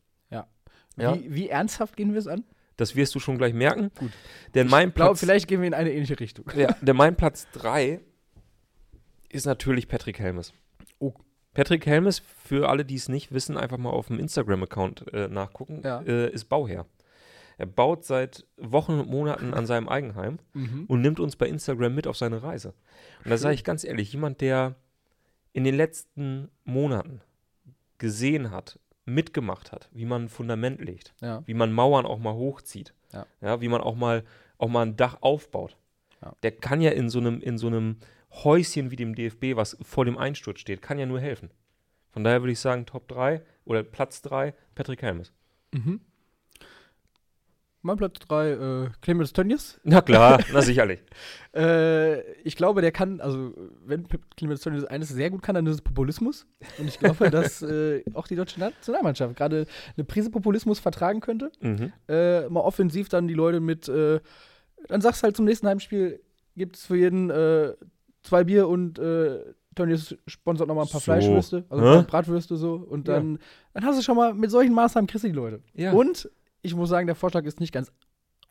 Ja. 0.99 1.13
Wie, 1.15 1.31
wie 1.35 1.49
ernsthaft 1.49 1.95
gehen 1.95 2.13
wir 2.13 2.19
es 2.19 2.25
an? 2.27 2.43
Das 2.75 2.95
wirst 2.95 3.13
du 3.13 3.19
schon 3.19 3.37
gleich 3.37 3.53
merken. 3.53 3.91
Gut. 3.99 4.11
Denn 4.55 4.67
mein 4.67 4.87
Ich 4.89 4.95
glaube, 4.95 5.09
Platz, 5.11 5.19
vielleicht 5.19 5.47
gehen 5.47 5.61
wir 5.61 5.67
in 5.67 5.75
eine 5.75 5.91
ähnliche 5.93 6.19
Richtung. 6.19 6.45
ja, 6.55 6.75
denn 6.81 6.95
mein 6.95 7.15
Platz 7.15 7.47
3 7.53 7.99
ist 9.29 9.45
natürlich 9.45 9.87
Patrick 9.87 10.17
Helmes. 10.19 10.53
Patrick 11.57 11.87
Helmes, 11.87 12.19
für 12.19 12.69
alle, 12.69 12.85
die 12.85 12.93
es 12.93 13.09
nicht 13.09 13.31
wissen, 13.33 13.57
einfach 13.57 13.79
mal 13.79 13.89
auf 13.89 14.07
dem 14.07 14.19
Instagram-Account 14.19 15.11
äh, 15.11 15.27
nachgucken, 15.27 15.81
Ja. 15.83 16.01
äh, 16.01 16.29
ist 16.31 16.45
Bauherr. 16.45 16.85
Er 17.57 17.65
baut 17.65 18.05
seit 18.05 18.45
Wochen 18.57 18.99
und 18.99 19.09
Monaten 19.09 19.55
an 19.55 19.65
seinem 19.65 19.89
Eigenheim 19.89 20.37
Mhm. 20.53 20.85
und 20.87 21.01
nimmt 21.01 21.19
uns 21.19 21.35
bei 21.35 21.47
Instagram 21.47 21.95
mit 21.95 22.05
auf 22.05 22.15
seine 22.15 22.43
Reise. 22.43 22.75
Und 23.25 23.31
da 23.31 23.37
sage 23.39 23.55
ich 23.55 23.63
ganz 23.63 23.83
ehrlich, 23.83 24.13
jemand, 24.13 24.39
der 24.41 24.75
in 25.51 25.63
den 25.63 25.73
letzten 25.73 26.49
Monaten 26.63 27.21
gesehen 27.97 28.51
hat, 28.51 28.79
mitgemacht 29.05 29.71
hat, 29.71 29.89
wie 29.91 30.05
man 30.05 30.25
ein 30.25 30.29
Fundament 30.29 30.79
legt, 30.79 31.15
Ja. 31.21 31.41
wie 31.47 31.55
man 31.55 31.73
Mauern 31.73 32.05
auch 32.05 32.19
mal 32.19 32.35
hochzieht, 32.35 32.93
Ja. 33.41 33.59
wie 33.61 33.67
man 33.69 33.81
auch 33.81 33.95
mal, 33.95 34.23
auch 34.59 34.67
mal 34.69 34.85
ein 34.85 34.95
Dach 34.95 35.17
aufbaut. 35.21 35.75
Ja. 36.21 36.33
Der 36.43 36.51
kann 36.51 36.81
ja 36.81 36.91
in 36.91 37.09
so 37.09 37.17
einem, 37.17 37.41
in 37.41 37.57
so 37.57 37.65
einem 37.65 37.97
Häuschen 38.31 38.91
wie 38.91 38.95
dem 38.95 39.15
DFB, 39.15 39.55
was 39.55 39.77
vor 39.81 40.05
dem 40.05 40.17
Einsturz 40.17 40.59
steht, 40.59 40.81
kann 40.81 40.99
ja 40.99 41.05
nur 41.05 41.19
helfen. 41.19 41.49
Von 42.11 42.23
daher 42.23 42.41
würde 42.41 42.53
ich 42.53 42.59
sagen, 42.59 42.85
Top 42.85 43.07
3 43.07 43.41
oder 43.65 43.83
Platz 43.83 44.21
3, 44.21 44.53
Patrick 44.75 45.01
Helmes. 45.01 45.33
Mhm. 45.73 46.01
Mein 47.83 47.95
Platz 47.95 48.19
3, 48.19 48.49
äh, 48.49 48.89
Clemens 49.01 49.31
Tönnies. 49.33 49.79
Na 49.83 50.01
klar, 50.01 50.39
na 50.51 50.61
sicherlich. 50.61 50.99
Äh, 51.55 52.21
ich 52.43 52.55
glaube, 52.55 52.81
der 52.81 52.91
kann, 52.91 53.19
also 53.19 53.51
wenn 53.83 54.07
Clemens 54.35 54.61
Tönnies 54.61 54.83
eines 54.83 55.09
sehr 55.09 55.31
gut 55.31 55.41
kann, 55.41 55.55
dann 55.55 55.65
ist 55.65 55.75
es 55.75 55.81
Populismus. 55.81 56.45
Und 56.77 56.87
ich 56.87 56.99
glaube, 56.99 57.29
dass 57.31 57.63
äh, 57.63 58.03
auch 58.13 58.27
die 58.27 58.35
deutsche 58.35 58.59
Nationalmannschaft 58.59 59.35
gerade 59.35 59.65
eine 59.95 60.03
Prise 60.03 60.29
Populismus 60.29 60.77
vertragen 60.77 61.19
könnte. 61.19 61.51
Mhm. 61.61 61.93
Äh, 62.07 62.47
mal 62.49 62.59
offensiv 62.59 63.09
dann 63.09 63.27
die 63.27 63.33
Leute 63.33 63.59
mit, 63.59 63.89
äh, 63.89 64.19
dann 64.87 65.01
sagst 65.01 65.23
halt 65.23 65.35
zum 65.35 65.45
nächsten 65.45 65.67
Heimspiel, 65.67 66.21
gibt 66.55 66.75
es 66.75 66.85
für 66.85 66.97
jeden 66.97 67.31
äh, 67.31 67.73
zwei 68.27 68.43
Bier 68.43 68.67
und 68.67 68.99
äh, 68.99 69.43
Tönnies 69.75 70.15
sponsert 70.27 70.67
nochmal 70.67 70.85
ein 70.85 70.89
paar 70.89 70.99
So. 70.99 71.05
Fleischwürste, 71.05 71.65
also 71.69 71.99
Hä? 71.99 72.05
Bratwürste 72.07 72.55
so. 72.55 72.73
Und 72.75 73.07
Ja. 73.07 73.15
dann, 73.15 73.39
dann 73.73 73.85
hast 73.85 73.97
du 73.99 74.03
schon 74.03 74.15
mal, 74.15 74.33
mit 74.33 74.51
solchen 74.51 74.73
Maßnahmen 74.73 75.07
kriegst 75.07 75.23
du 75.23 75.27
die 75.29 75.35
Leute. 75.35 75.61
Ja. 75.73 75.91
Und 75.93 76.29
ich 76.61 76.73
muss 76.75 76.89
sagen, 76.89 77.07
der 77.07 77.15
Vorschlag 77.15 77.43
ist 77.45 77.59
nicht 77.59 77.73
ganz 77.73 77.91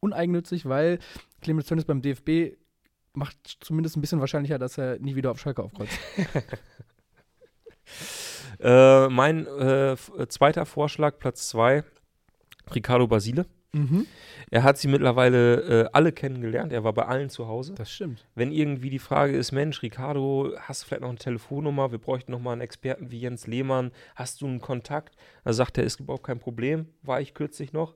uneigennützig, 0.00 0.66
weil 0.66 0.98
Clemens 1.40 1.66
Tönnies 1.66 1.84
beim 1.84 2.00
DFB 2.02 2.56
macht 3.14 3.36
zumindest 3.60 3.96
ein 3.96 4.00
bisschen 4.02 4.20
wahrscheinlicher, 4.20 4.58
dass 4.58 4.78
er 4.78 4.98
nie 4.98 5.16
wieder 5.16 5.30
auf 5.30 5.40
Schalke 5.40 5.62
aufkreuzt. 5.62 5.98
Äh, 8.58 9.08
mein 9.08 9.46
äh, 9.46 9.92
äh, 9.92 9.96
zweiter 10.28 10.64
Vorschlag, 10.66 11.18
Platz 11.18 11.48
2, 11.50 11.84
Ricardo 12.74 13.06
Basile. 13.06 13.46
Mhm. 13.76 14.06
Er 14.50 14.62
hat 14.62 14.78
sie 14.78 14.88
mittlerweile 14.88 15.84
äh, 15.84 15.88
alle 15.92 16.12
kennengelernt. 16.12 16.72
Er 16.72 16.84
war 16.84 16.92
bei 16.92 17.04
allen 17.04 17.30
zu 17.30 17.48
Hause. 17.48 17.74
Das 17.74 17.90
stimmt. 17.90 18.24
Wenn 18.34 18.52
irgendwie 18.52 18.90
die 18.90 18.98
Frage 18.98 19.36
ist, 19.36 19.52
Mensch, 19.52 19.82
Ricardo, 19.82 20.52
hast 20.58 20.82
du 20.82 20.86
vielleicht 20.86 21.02
noch 21.02 21.08
eine 21.08 21.18
Telefonnummer? 21.18 21.90
Wir 21.90 21.98
bräuchten 21.98 22.32
noch 22.32 22.40
mal 22.40 22.52
einen 22.52 22.60
Experten 22.60 23.10
wie 23.10 23.20
Jens 23.20 23.46
Lehmann. 23.46 23.90
Hast 24.14 24.40
du 24.40 24.46
einen 24.46 24.60
Kontakt? 24.60 25.16
Da 25.44 25.52
sagt 25.52 25.78
er, 25.78 25.84
ist 25.84 26.00
überhaupt 26.00 26.24
kein 26.24 26.38
Problem. 26.38 26.86
War 27.02 27.20
ich 27.20 27.34
kürzlich 27.34 27.72
noch. 27.72 27.94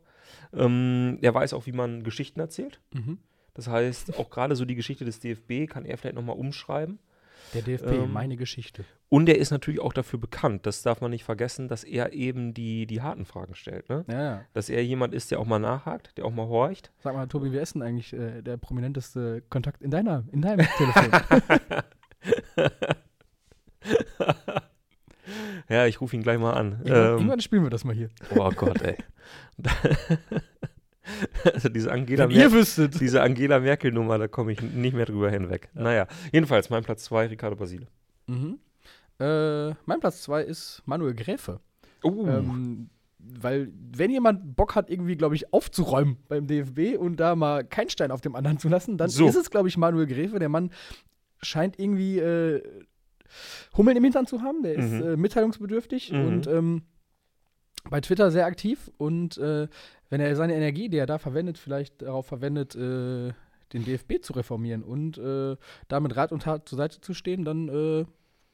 Ähm, 0.53 1.19
er 1.23 1.35
weiß 1.35 1.55
auch, 1.55 1.67
wie 1.67 1.73
man 1.73 2.03
Geschichten 2.03 2.41
erzählt. 2.41 2.81
Mhm. 2.93 3.19
Das 3.55 3.69
heißt, 3.69 4.19
auch 4.19 4.31
gerade 4.31 4.57
so 4.57 4.65
die 4.65 4.77
Geschichte 4.77 5.05
des 5.05 5.21
DFB 5.21 5.69
kann 5.69 5.85
er 5.85 5.99
vielleicht 5.99 6.15
noch 6.15 6.23
mal 6.23 6.33
umschreiben. 6.33 6.99
Der 7.55 7.63
DFB, 7.63 7.87
Ähm, 7.93 8.13
meine 8.13 8.37
Geschichte. 8.37 8.85
Und 9.09 9.29
er 9.29 9.39
ist 9.39 9.51
natürlich 9.51 9.81
auch 9.81 9.93
dafür 9.93 10.19
bekannt, 10.21 10.67
das 10.67 10.83
darf 10.83 11.01
man 11.01 11.11
nicht 11.11 11.25
vergessen, 11.25 11.67
dass 11.69 11.83
er 11.83 12.13
eben 12.13 12.55
die, 12.55 12.87
die 12.87 13.03
harten 13.03 13.25
Fragen 13.25 13.55
stellt. 13.57 13.89
Ne? 13.89 14.05
Ja, 14.09 14.23
ja. 14.23 14.45
Dass 14.53 14.69
er 14.69 14.85
jemand 14.85 15.15
ist, 15.15 15.31
der 15.33 15.41
auch 15.41 15.47
mal 15.47 15.59
nachhakt, 15.59 16.17
der 16.17 16.25
auch 16.25 16.31
mal 16.33 16.47
horcht. 16.47 16.93
Sag 17.01 17.15
mal, 17.15 17.27
Tobi, 17.27 17.51
wer 17.53 17.63
ist 17.63 17.75
denn 17.75 17.83
eigentlich 17.83 18.13
äh, 18.13 18.41
der 18.43 18.57
prominenteste 18.57 19.43
Kontakt 19.51 19.83
in 19.83 19.91
deiner, 19.91 20.25
in 20.33 20.43
deinem 20.43 20.67
Telefon? 20.77 21.21
Ja, 25.69 25.87
ich 25.87 26.01
rufe 26.01 26.17
ihn 26.17 26.23
gleich 26.23 26.39
mal 26.39 26.55
an. 26.55 26.73
Irgendwann, 26.81 26.97
Ähm, 27.05 27.13
irgendwann 27.13 27.41
spielen 27.41 27.63
wir 27.63 27.71
das 27.71 27.85
mal 27.85 27.95
hier. 27.95 28.09
oh 28.37 28.51
Gott, 28.51 28.83
ey. 28.83 28.97
also 31.55 31.69
diese 31.69 31.91
Angela, 31.93 32.25
Wenn 32.25 32.31
ihr 32.31 32.49
Mer 32.49 32.53
wüsstet. 32.53 33.01
diese 33.01 33.23
Angela 33.23 33.61
Merkel-Nummer, 33.61 34.19
da 34.19 34.29
komme 34.29 34.53
ich 34.53 34.61
nicht 34.63 34.95
mehr 34.95 35.07
drüber 35.07 35.31
hinweg. 35.31 35.69
Naja, 35.75 36.07
jedenfalls 36.33 36.71
mein 36.71 36.83
Platz 36.85 37.05
2, 37.05 37.27
Ricardo 37.29 37.57
Basile. 37.57 37.87
Mhm. 38.27 38.59
Äh, 39.19 39.71
mein 39.87 40.01
Platz 40.01 40.23
2 40.23 40.43
ist 40.45 40.83
Manuel 40.87 41.15
Gräfe. 41.15 41.61
Uh, 42.03 42.27
Ähm, 42.27 42.91
weil, 43.19 43.71
wenn 43.75 44.11
jemand 44.11 44.57
Bock 44.57 44.75
hat, 44.75 44.89
irgendwie, 44.89 45.15
glaube 45.17 45.35
ich, 45.35 45.53
aufzuräumen 45.53 46.17
beim 46.29 46.47
DFB 46.47 46.97
und 46.99 47.17
da 47.21 47.37
mal 47.37 47.65
keinen 47.65 47.91
Stein 47.91 48.11
auf 48.13 48.23
dem 48.23 48.35
anderen 48.35 48.59
zu 48.59 48.69
lassen, 48.71 48.97
dann 48.97 49.11
So. 49.11 49.27
ist 49.29 49.37
es, 49.37 49.51
glaube 49.51 49.69
ich, 49.69 49.77
Manuel 49.77 50.07
Gräfe. 50.07 50.39
Der 50.39 50.49
Mann 50.49 50.71
scheint 51.43 51.79
irgendwie 51.79 52.19
äh, 52.19 52.63
Hummeln 53.77 53.97
im 53.99 54.05
Hintern 54.05 54.27
zu 54.27 54.41
haben. 54.41 54.63
Der 54.63 54.75
ist 54.75 54.91
Mhm. 54.91 55.03
äh, 55.03 55.17
mitteilungsbedürftig 55.17 56.13
Mhm. 56.13 56.25
und 56.27 56.47
ähm, 56.47 56.83
bei 57.91 58.01
Twitter 58.01 58.31
sehr 58.31 58.47
aktiv. 58.47 58.91
Und 58.97 59.37
äh, 59.37 59.69
wenn 60.11 60.21
er 60.21 60.37
seine 60.37 60.55
Energie, 60.55 60.89
die 60.89 60.99
er 60.99 61.07
da 61.07 61.19
verwendet, 61.19 61.59
vielleicht 61.59 62.03
darauf 62.03 62.27
verwendet, 62.27 62.75
äh, 62.75 63.33
den 63.73 63.85
DFB 63.85 64.23
zu 64.23 64.33
reformieren 64.33 64.83
und 64.83 65.17
äh, 65.19 65.57
da 65.89 66.01
mit 66.01 66.17
Rat 66.17 66.33
und 66.33 66.43
Tat 66.43 66.69
zur 66.69 66.77
Seite 66.77 67.01
zu 67.01 67.15
stehen, 67.15 67.45
dann 67.45 67.69
äh, 67.69 68.05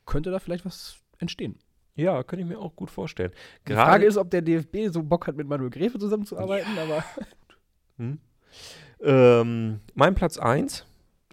könnte 0.05 0.31
da 0.31 0.38
vielleicht 0.38 0.64
was 0.64 0.99
entstehen. 1.19 1.59
ja, 1.95 2.23
könnte 2.23 2.42
ich 2.42 2.49
mir 2.49 2.59
auch 2.59 2.77
gut 2.77 2.90
vorstellen. 2.90 3.33
Die 3.66 3.73
Frage 3.73 4.05
ist, 4.05 4.19
ob 4.19 4.31
der 4.31 4.42
DFB 4.42 4.88
so 4.92 5.03
Bock 5.03 5.27
hat, 5.27 5.37
mit 5.37 5.49
Manuel 5.49 5.71
Gräfe 5.71 5.99
zusammenzuarbeiten, 5.99 6.79
aber 6.79 7.03
Hm. 7.99 8.19
Ähm, 9.01 9.81
mein 9.95 10.14
Platz 10.14 10.38
1 10.38 10.87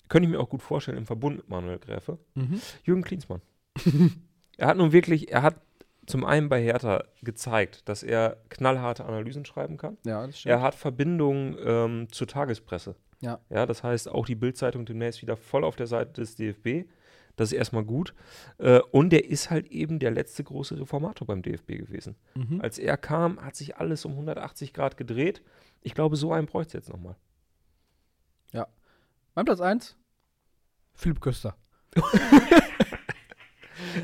könnte 0.09 0.27
ich 0.27 0.31
mir 0.31 0.39
auch 0.39 0.49
gut 0.49 0.61
vorstellen 0.61 0.97
im 0.97 1.05
Verbund 1.05 1.37
mit 1.37 1.49
Manuel 1.49 1.79
Gräfe. 1.79 2.19
Mhm. 2.35 2.61
Jürgen 2.83 3.03
Klinsmann. 3.03 3.41
er 4.57 4.67
hat 4.67 4.77
nun 4.77 4.91
wirklich, 4.91 5.31
er 5.31 5.41
hat 5.41 5.55
zum 6.05 6.25
einen 6.25 6.49
bei 6.49 6.61
Hertha 6.61 7.03
gezeigt, 7.21 7.87
dass 7.87 8.03
er 8.03 8.37
knallharte 8.49 9.05
Analysen 9.05 9.45
schreiben 9.45 9.77
kann. 9.77 9.97
ja, 10.05 10.25
das 10.25 10.45
Er 10.45 10.61
hat 10.61 10.75
Verbindungen 10.75 11.57
ähm, 11.63 12.07
zur 12.11 12.27
Tagespresse. 12.27 12.95
Ja. 13.21 13.39
Ja, 13.49 13.65
das 13.65 13.83
heißt, 13.83 14.09
auch 14.09 14.25
die 14.25 14.35
Bildzeitung 14.35 14.85
demnächst 14.85 15.21
wieder 15.21 15.37
voll 15.37 15.63
auf 15.63 15.75
der 15.75 15.87
Seite 15.87 16.21
des 16.21 16.35
DFB. 16.35 16.89
Das 17.35 17.51
ist 17.51 17.57
erstmal 17.57 17.83
gut. 17.83 18.13
Äh, 18.57 18.79
und 18.91 19.13
er 19.13 19.25
ist 19.25 19.49
halt 19.49 19.67
eben 19.69 19.99
der 19.99 20.11
letzte 20.11 20.43
große 20.43 20.79
Reformator 20.79 21.25
beim 21.25 21.41
DFB 21.41 21.67
gewesen. 21.77 22.15
Mhm. 22.35 22.61
Als 22.61 22.77
er 22.77 22.97
kam, 22.97 23.43
hat 23.43 23.55
sich 23.55 23.77
alles 23.77 24.05
um 24.05 24.11
180 24.11 24.73
Grad 24.73 24.97
gedreht. 24.97 25.41
Ich 25.81 25.95
glaube, 25.95 26.15
so 26.15 26.31
einen 26.31 26.47
bräuchte 26.47 26.77
es 26.77 26.85
jetzt 26.85 26.89
nochmal. 26.93 27.15
Mein 29.35 29.45
Platz 29.45 29.61
1, 29.61 29.97
Philipp 30.93 31.19
Köster. 31.19 31.55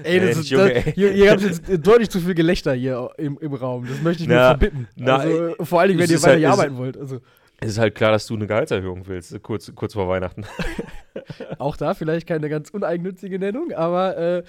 ey, 0.03 0.19
das 0.19 0.37
ist, 0.37 0.51
das, 0.51 0.71
hier, 0.95 1.11
hier 1.11 1.31
habt 1.31 1.41
jetzt 1.41 1.63
deutlich 1.85 2.09
zu 2.09 2.19
viel 2.19 2.35
Gelächter 2.35 2.73
hier 2.73 3.09
im, 3.17 3.37
im 3.39 3.53
Raum. 3.53 3.87
Das 3.87 4.01
möchte 4.01 4.23
ich 4.23 4.29
mir 4.29 4.35
verbitten. 4.35 4.87
also, 5.05 5.55
vor 5.65 5.79
allen 5.81 5.89
Dingen, 5.89 5.99
wenn 6.01 6.09
ihr 6.09 6.15
ist 6.15 6.23
weiter 6.23 6.31
halt- 6.33 6.39
hier 6.39 6.51
arbeiten 6.51 6.77
wollt. 6.77 6.97
Also, 6.97 7.19
Es 7.59 7.71
ist 7.71 7.77
halt 7.77 7.95
klar, 7.95 8.11
dass 8.11 8.25
du 8.27 8.35
eine 8.35 8.47
Gehaltserhöhung 8.47 9.07
willst, 9.07 9.41
kurz, 9.43 9.71
kurz 9.75 9.93
vor 9.93 10.07
Weihnachten. 10.07 10.45
auch 11.57 11.75
da 11.75 11.93
vielleicht 11.93 12.27
keine 12.27 12.49
ganz 12.49 12.69
uneigennützige 12.69 13.39
Nennung, 13.39 13.71
aber 13.73 14.17
äh, 14.17 14.43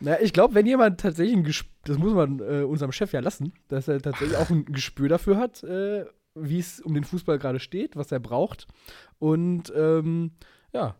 na, 0.00 0.20
ich 0.20 0.32
glaube, 0.32 0.54
wenn 0.54 0.66
jemand 0.66 1.00
tatsächlich 1.00 1.36
ein 1.36 1.44
Gespür, 1.44 1.70
das 1.84 1.98
muss 1.98 2.14
man 2.14 2.38
äh, 2.38 2.62
unserem 2.62 2.92
Chef 2.92 3.12
ja 3.12 3.20
lassen, 3.20 3.52
dass 3.68 3.88
er 3.88 4.00
tatsächlich 4.00 4.36
auch 4.36 4.48
ein 4.50 4.64
Gespür 4.66 5.08
dafür 5.08 5.36
hat, 5.36 5.64
äh, 5.64 6.04
wie 6.34 6.60
es 6.60 6.80
um 6.80 6.94
den 6.94 7.04
Fußball 7.04 7.38
gerade 7.38 7.58
steht, 7.58 7.96
was 7.96 8.12
er 8.12 8.20
braucht. 8.20 8.66
Und 9.18 9.72
ähm, 9.76 10.32
ja, 10.72 10.94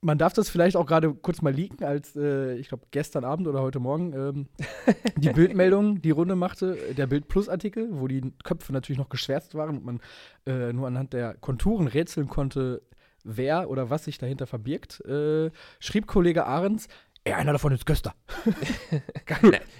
man 0.00 0.18
darf 0.18 0.32
das 0.32 0.48
vielleicht 0.48 0.76
auch 0.76 0.86
gerade 0.86 1.12
kurz 1.12 1.42
mal 1.42 1.52
leaken, 1.52 1.84
als 1.84 2.14
äh, 2.14 2.54
ich 2.54 2.68
glaube 2.68 2.86
gestern 2.90 3.24
Abend 3.24 3.48
oder 3.48 3.60
heute 3.60 3.80
Morgen 3.80 4.12
ähm, 4.12 4.48
die 5.16 5.30
Bildmeldung 5.30 6.00
die 6.00 6.10
Runde 6.10 6.36
machte, 6.36 6.76
der 6.96 7.06
Bild 7.06 7.28
Plus 7.28 7.48
Artikel, 7.48 7.88
wo 7.90 8.06
die 8.06 8.32
Köpfe 8.44 8.72
natürlich 8.72 8.98
noch 8.98 9.08
geschwärzt 9.08 9.54
waren 9.54 9.78
und 9.78 9.84
man 9.84 10.00
äh, 10.46 10.72
nur 10.72 10.86
anhand 10.86 11.12
der 11.12 11.34
Konturen 11.34 11.88
rätseln 11.88 12.28
konnte, 12.28 12.82
wer 13.24 13.68
oder 13.70 13.90
was 13.90 14.04
sich 14.04 14.18
dahinter 14.18 14.46
verbirgt, 14.46 15.00
äh, 15.04 15.50
schrieb 15.80 16.06
Kollege 16.06 16.46
Ahrens, 16.46 16.88
ey, 17.24 17.32
einer 17.32 17.52
davon 17.52 17.72
ist 17.72 17.86
Göster. 17.86 18.14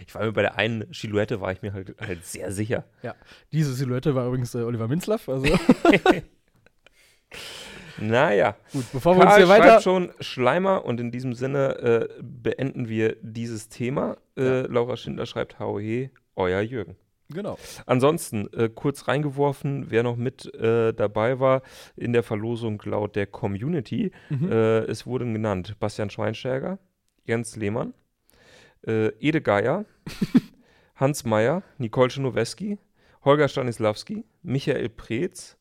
Ich 0.07 0.15
war 0.15 0.25
mir 0.25 0.33
bei 0.33 0.43
der 0.43 0.57
einen 0.57 0.87
Silhouette 0.93 1.41
war 1.43 1.53
ich 1.53 1.61
mir 1.61 1.75
halt, 1.75 1.95
halt 2.01 2.25
sehr 2.25 2.51
sicher. 2.51 2.85
Diese 3.53 3.75
Silhouette 3.75 4.15
war 4.15 4.27
übrigens 4.27 4.55
äh, 4.55 4.63
Oliver 4.63 4.89
Minzlaff. 4.89 5.29
Also 5.29 5.47
Naja. 8.01 8.57
gut, 8.73 8.85
bevor 8.93 9.17
wir 9.17 9.23
uns 9.23 9.31
Karl 9.31 9.39
hier 9.39 9.49
weiter. 9.49 9.65
schreibt 9.65 9.83
schon 9.83 10.13
Schleimer 10.21 10.85
und 10.85 11.01
in 11.01 11.11
diesem 11.11 11.35
Sinne 11.35 12.09
äh, 12.11 12.23
beenden 12.23 12.89
wir 12.89 13.17
dieses 13.23 13.69
Thema. 13.69 14.17
Äh, 14.37 14.63
Laura 14.63 14.97
Schindler 14.97 15.27
schreibt 15.27 15.59
HOE, 15.59 16.11
euer 16.37 16.61
Jürgen. 16.61 16.97
Genau. 17.31 17.59
Ansonsten 17.85 18.49
äh, 18.55 18.71
kurz 18.75 19.07
reingeworfen, 19.07 19.91
wer 19.91 20.03
noch 20.03 20.17
mit 20.17 20.53
äh, 20.55 20.95
dabei 20.95 21.39
war 21.41 21.63
in 21.95 22.15
der 22.15 22.23
Verlosung 22.23 22.81
laut 22.85 23.17
der 23.17 23.27
Community. 23.27 24.13
Mhm. 24.31 24.51
Äh, 24.51 24.79
es 24.85 25.07
wurden 25.07 25.35
genannt 25.35 25.77
Bastian 25.79 26.09
Schweinsteiger, 26.09 26.79
Jens 27.25 27.57
Lehmann, 27.57 27.93
äh, 28.87 29.09
Ede 29.21 29.43
Geier, 29.43 29.85
Hans 30.97 31.25
Meyer, 31.25 31.63
Nicole 31.77 32.09
Schenoweski, 32.09 32.79
Holger 33.25 33.49
Stanislawski, 33.49 34.25
Michael 34.43 34.89
Preetz, 34.89 35.58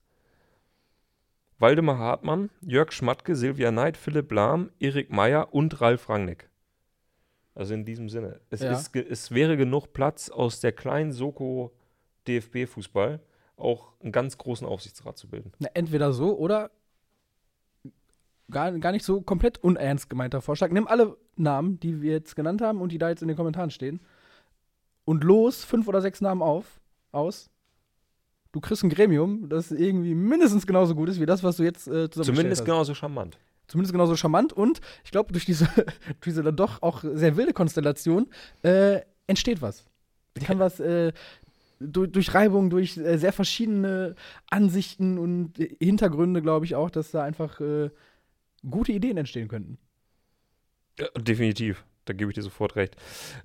Waldemar 1.60 1.98
Hartmann, 1.98 2.50
Jörg 2.62 2.92
Schmatke, 2.92 3.36
Silvia 3.36 3.72
Neid, 3.72 3.98
Philipp 3.98 4.32
Lahm, 4.32 4.72
Erik 4.80 5.12
Meyer 5.12 5.54
und 5.54 5.82
Ralf 5.82 6.10
Rangnick. 6.10 6.50
Also 7.56 7.74
in 7.74 7.86
diesem 7.86 8.10
Sinne. 8.10 8.40
Es, 8.52 8.62
Ja. 8.62 8.72
ist, 8.72 8.96
es 8.96 9.32
wäre 9.32 9.58
genug 9.58 9.92
Platz 9.92 10.30
aus 10.30 10.60
der 10.60 10.72
kleinen 10.72 11.12
Soko 11.12 11.74
DFB-Fußball 12.28 13.20
auch 13.56 13.94
einen 14.02 14.12
ganz 14.12 14.38
großen 14.38 14.68
Aufsichtsrat 14.68 15.18
zu 15.18 15.28
bilden. 15.28 15.52
Na, 15.58 15.70
entweder 15.74 16.14
so 16.14 16.38
oder 16.38 16.70
gar, 18.52 18.72
gar 18.78 18.92
nicht 18.92 19.04
so 19.06 19.22
komplett 19.22 19.58
unernst 19.64 20.10
gemeinter 20.10 20.42
Vorschlag. 20.42 20.70
Nimm 20.70 20.88
alle 20.88 21.18
Namen, 21.36 21.80
die 21.80 22.02
wir 22.02 22.12
jetzt 22.12 22.36
genannt 22.36 22.62
haben 22.62 22.82
und 22.82 22.92
die 22.92 23.00
da 23.00 23.10
jetzt 23.10 23.24
in 23.24 23.28
den 23.28 23.38
Kommentaren 23.38 23.72
stehen 23.72 24.00
und 25.06 25.24
los 25.24 25.64
fünf 25.64 25.88
oder 25.88 26.02
sechs 26.02 26.22
Namen 26.22 26.44
auf, 26.44 26.80
aus. 27.12 27.50
Du 28.52 28.60
kriegst 28.62 28.84
ein 28.84 28.90
Gremium, 28.90 29.50
das 29.50 29.72
irgendwie 29.72 30.16
mindestens 30.16 30.66
genauso 30.66 30.96
gut 30.96 31.10
ist 31.10 31.20
wie 31.20 31.26
das, 31.26 31.44
was 31.44 31.58
du 31.58 31.64
jetzt 31.64 31.88
äh, 31.88 32.10
Zumindest 32.10 32.62
hast. 32.62 32.66
genauso 32.66 32.94
charmant. 32.96 33.38
Zumindest 33.68 33.92
genauso 33.92 34.16
charmant 34.16 34.54
und 34.54 34.80
ich 35.04 35.12
glaube, 35.12 35.34
durch 35.34 35.46
diese, 35.46 35.66
durch 35.76 36.24
diese 36.24 36.44
dann 36.44 36.56
doch 36.56 36.82
auch 36.82 37.04
sehr 37.04 37.36
wilde 37.36 37.54
Konstellation 37.54 38.28
äh, 38.64 39.02
entsteht 39.28 39.62
was. 39.62 39.86
Da 40.36 40.46
kann 40.46 40.60
was 40.60 40.80
äh, 40.80 41.12
durch, 41.80 42.12
durch 42.12 42.34
Reibung, 42.34 42.70
durch 42.70 42.98
äh, 42.98 43.18
sehr 43.18 43.34
verschiedene 43.34 44.16
Ansichten 44.50 45.18
und 45.18 45.58
Hintergründe, 45.80 46.42
glaube 46.42 46.66
ich 46.66 46.76
auch, 46.76 46.90
dass 46.90 47.12
da 47.12 47.24
einfach 47.24 47.60
äh, 47.60 47.90
gute 48.70 48.92
Ideen 48.94 49.18
entstehen 49.18 49.48
könnten. 49.48 49.78
Ja, 51.00 51.08
definitiv, 51.18 51.84
da 52.06 52.14
gebe 52.14 52.32
ich 52.32 52.36
dir 52.36 52.42
sofort 52.44 52.76
recht. 52.76 52.96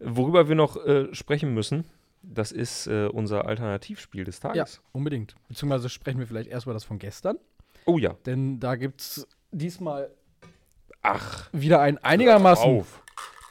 Worüber 0.00 0.48
wir 0.48 0.54
noch 0.54 0.76
äh, 0.86 1.12
sprechen 1.14 1.52
müssen, 1.52 1.84
das 2.22 2.52
ist 2.52 2.86
äh, 2.86 3.06
unser 3.06 3.46
Alternativspiel 3.46 4.24
des 4.24 4.40
Tages. 4.40 4.80
Unbedingt. 4.92 5.34
Beziehungsweise 5.48 5.88
sprechen 5.88 6.18
wir 6.20 6.26
vielleicht 6.26 6.50
erstmal 6.50 6.74
das 6.74 6.84
von 6.84 6.98
gestern, 6.98 7.38
Oh 7.84 7.98
ja. 7.98 8.14
denn 8.26 8.60
da 8.60 8.76
gibt 8.76 9.00
es 9.00 9.26
diesmal 9.50 10.10
Ach, 11.02 11.48
wieder 11.52 11.80
einen 11.80 11.98
einigermaßen 11.98 12.84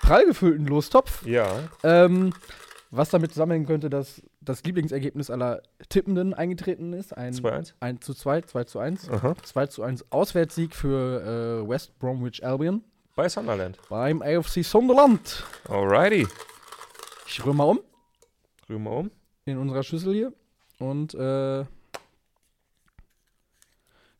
prall 0.01 0.25
gefüllten 0.25 0.65
Lostopf. 0.67 1.25
Ja. 1.25 1.47
Ähm, 1.83 2.33
was 2.91 3.09
damit 3.09 3.31
zusammenhängen 3.33 3.65
könnte, 3.65 3.89
dass 3.89 4.21
das 4.41 4.63
Lieblingsergebnis 4.63 5.29
aller 5.29 5.61
Tippenden 5.89 6.33
eingetreten 6.33 6.93
ist. 6.93 7.15
Ein 7.15 7.33
2-1. 7.33 7.73
1 7.79 8.05
zu 8.05 8.13
2, 8.13 8.41
2 8.41 8.63
zu 8.65 8.79
1. 8.79 9.09
Aha. 9.09 9.35
2 9.41 9.67
zu 9.67 9.83
1 9.83 10.11
Auswärtssieg 10.11 10.75
für 10.75 11.63
äh, 11.65 11.69
West 11.69 11.97
Bromwich 11.99 12.45
Albion 12.45 12.83
Bei 13.15 13.29
Sunderland. 13.29 13.77
beim 13.89 14.21
AFC 14.21 14.63
Sunderland. 14.63 15.43
Alrighty. 15.69 16.27
Ich 17.27 17.45
rühre 17.45 17.55
mal 17.55 17.63
um 17.65 17.79
Rühren 18.71 18.83
wir 18.83 18.91
um. 18.91 19.11
in 19.45 19.57
unserer 19.57 19.83
Schüssel 19.83 20.13
hier 20.13 20.33
und 20.79 21.13
äh, 21.13 21.65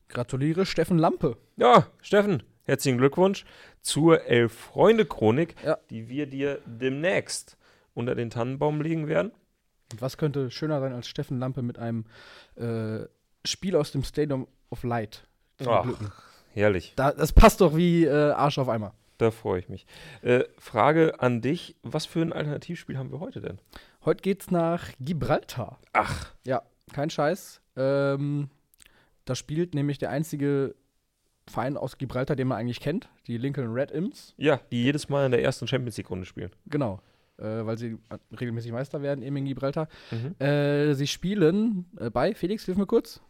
gratuliere 0.08 0.66
Steffen 0.66 0.98
Lampe. 0.98 1.38
Ja, 1.56 1.86
Steffen, 2.02 2.42
herzlichen 2.64 2.98
Glückwunsch 2.98 3.46
zur 3.80 4.24
Elf-Freunde-Chronik, 4.26 5.56
Ja. 5.64 5.78
die 5.88 6.08
wir 6.10 6.26
dir 6.26 6.60
demnächst 6.66 7.56
unter 7.94 8.14
den 8.14 8.28
Tannenbaum 8.30 8.82
legen 8.82 9.06
werden. 9.08 9.32
Und 9.90 10.02
was 10.02 10.18
könnte 10.18 10.50
schöner 10.50 10.80
sein 10.80 10.92
als 10.92 11.06
Steffen 11.06 11.38
Lampe 11.38 11.62
mit 11.62 11.78
einem 11.78 12.04
äh, 12.56 13.06
Spiel 13.46 13.74
aus 13.76 13.90
dem 13.92 14.04
Stadium 14.04 14.46
of 14.70 14.82
Light? 14.84 15.26
Ach. 15.64 15.86
Herrlich, 16.54 16.92
Da, 16.96 17.12
das 17.12 17.32
passt 17.32 17.62
doch 17.62 17.74
wie 17.74 18.04
äh, 18.04 18.32
Arsch 18.32 18.58
auf 18.58 18.68
Eimer. 18.68 18.94
Da 19.22 19.30
freue 19.30 19.60
ich 19.60 19.68
mich. 19.68 19.86
Äh, 20.22 20.44
Frage 20.58 21.20
an 21.20 21.40
dich, 21.40 21.76
was 21.82 22.06
für 22.06 22.20
ein 22.20 22.32
Alternativspiel 22.32 22.98
haben 22.98 23.10
wir 23.12 23.20
heute 23.20 23.40
denn? 23.40 23.58
Heute 24.04 24.22
geht's 24.22 24.50
nach 24.50 24.88
Gibraltar. 25.00 25.78
Ach, 25.92 26.32
Ja, 26.44 26.62
kein 26.92 27.08
Scheiß. 27.10 27.60
Ähm, 27.76 28.50
da 29.24 29.34
spielt 29.34 29.74
nämlich 29.74 29.98
der 29.98 30.10
einzige 30.10 30.74
Verein 31.48 31.76
aus 31.76 31.98
Gibraltar, 31.98 32.36
den 32.36 32.48
man 32.48 32.58
eigentlich 32.58 32.80
kennt, 32.80 33.08
die 33.26 33.38
Lincoln 33.38 33.72
Red 33.72 33.90
Imps. 33.90 34.34
ja, 34.36 34.60
die 34.70 34.82
jedes 34.84 35.08
Mal 35.08 35.26
in 35.26 35.32
der 35.32 35.42
ersten 35.42 35.66
Champions 35.66 35.96
League-Runde 35.96 36.26
spielen. 36.26 36.50
Genau. 36.66 37.00
Äh, 37.38 37.64
weil 37.66 37.78
sie 37.78 37.98
äh, 38.10 38.36
regelmäßig 38.38 38.72
Meister 38.72 39.02
werden, 39.02 39.22
eben 39.22 39.36
in 39.36 39.46
Gibraltar. 39.46 39.88
Mhm. 40.10 40.44
Äh, 40.44 40.94
sie 40.94 41.06
spielen 41.06 41.86
äh, 41.98 42.10
bei, 42.10 42.34
Felix, 42.34 42.64
hilf 42.64 42.76
mir 42.76 42.86
kurz. 42.86 43.20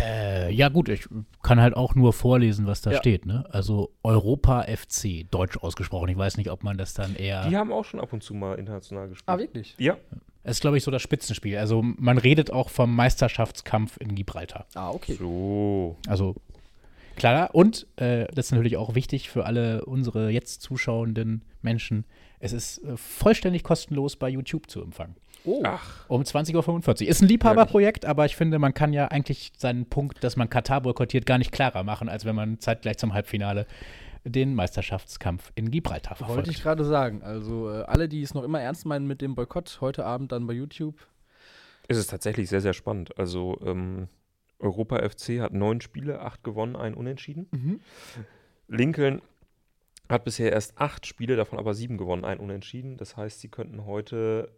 Äh, 0.00 0.52
ja, 0.52 0.68
gut, 0.68 0.88
ich 0.88 1.06
kann 1.42 1.60
halt 1.60 1.76
auch 1.76 1.94
nur 1.94 2.12
vorlesen, 2.12 2.66
was 2.66 2.80
da 2.80 2.90
Ja. 2.92 2.98
steht, 2.98 3.26
ne? 3.26 3.44
Also 3.50 3.90
Europa 4.02 4.62
FC, 4.62 5.24
deutsch 5.30 5.56
ausgesprochen. 5.58 6.08
Ich 6.08 6.18
weiß 6.18 6.36
nicht, 6.36 6.50
ob 6.50 6.64
man 6.64 6.76
das 6.76 6.94
dann 6.94 7.14
eher. 7.14 7.48
Die 7.48 7.56
haben 7.56 7.72
auch 7.72 7.84
schon 7.84 8.00
ab 8.00 8.12
und 8.12 8.22
zu 8.22 8.34
mal 8.34 8.54
international 8.58 9.08
gespielt. 9.08 9.28
Ah, 9.28 9.38
wirklich? 9.38 9.74
Ja, 9.78 9.96
Es 10.42 10.56
ist, 10.56 10.60
glaube 10.60 10.76
ich, 10.76 10.82
so 10.84 10.90
das 10.90 11.00
Spitzenspiel. 11.00 11.56
Also 11.56 11.80
man 11.82 12.18
redet 12.18 12.50
auch 12.50 12.68
vom 12.68 12.94
Meisterschaftskampf 12.94 13.96
in 13.98 14.14
Gibraltar. 14.14 14.66
Ah, 14.74 14.90
okay. 14.90 15.14
so. 15.14 15.96
Also 16.06 16.34
klar. 17.16 17.54
Und 17.54 17.86
äh, 17.96 18.26
das 18.34 18.46
ist 18.46 18.52
natürlich 18.52 18.76
auch 18.76 18.94
wichtig 18.94 19.30
für 19.30 19.46
alle 19.46 19.84
unsere 19.86 20.28
jetzt 20.30 20.60
zuschauenden 20.60 21.44
Menschen. 21.62 22.04
Es 22.40 22.52
ist 22.52 22.78
äh, 22.84 22.96
vollständig 22.96 23.62
kostenlos 23.62 24.16
bei 24.16 24.28
YouTube 24.28 24.68
zu 24.68 24.82
empfangen. 24.82 25.14
Oh, 25.44 25.62
Ach, 25.64 26.08
Um 26.08 26.22
20.45 26.22 27.02
Uhr. 27.02 27.08
Ist 27.08 27.20
ein 27.22 27.28
Liebhaberprojekt, 27.28 28.04
aber 28.06 28.24
ich 28.24 28.34
finde, 28.36 28.58
man 28.58 28.72
kann 28.74 28.92
ja 28.92 29.08
eigentlich 29.08 29.52
seinen 29.56 29.86
Punkt, 29.86 30.24
dass 30.24 30.36
man 30.36 30.48
Katar 30.48 30.80
boykottiert, 30.80 31.26
gar 31.26 31.38
nicht 31.38 31.52
klarer 31.52 31.82
machen, 31.84 32.08
als 32.08 32.24
wenn 32.24 32.34
man 32.34 32.58
zeitgleich 32.60 32.96
zum 32.98 33.12
Halbfinale 33.12 33.66
den 34.24 34.54
Meisterschaftskampf 34.54 35.52
in 35.54 35.70
Gibraltar 35.70 36.12
wollte 36.12 36.24
verfolgt. 36.24 36.48
ich 36.48 36.62
gerade 36.62 36.84
sagen. 36.84 37.22
Also 37.22 37.70
äh, 37.70 37.82
alle, 37.82 38.08
die 38.08 38.22
es 38.22 38.32
noch 38.32 38.42
immer 38.42 38.60
ernst 38.60 38.86
meinen 38.86 39.06
mit 39.06 39.20
dem 39.20 39.34
Boykott, 39.34 39.78
heute 39.82 40.06
Abend 40.06 40.32
dann 40.32 40.46
bei 40.46 40.54
YouTube. 40.54 40.94
es 41.88 41.98
ist 41.98 42.08
tatsächlich 42.08 42.48
sehr, 42.48 42.62
sehr 42.62 42.72
spannend. 42.72 43.18
Also, 43.18 43.58
ähm, 43.64 44.08
Europa 44.58 44.96
FC 45.06 45.40
hat 45.40 45.52
neun 45.52 45.82
Spiele, 45.82 46.20
acht 46.20 46.42
gewonnen, 46.42 46.74
ein 46.74 46.94
Unentschieden. 46.94 47.48
Mhm. 47.50 47.80
Lincoln 48.68 49.20
hat 50.08 50.24
bisher 50.24 50.52
erst 50.52 50.78
acht 50.78 51.06
Spiele, 51.06 51.36
davon 51.36 51.58
aber 51.58 51.74
sieben 51.74 51.98
gewonnen, 51.98 52.24
ein 52.24 52.38
Unentschieden. 52.38 52.96
Das 52.96 53.16
heißt, 53.16 53.40
sie 53.40 53.48
könnten 53.48 53.84
heute 53.84 54.48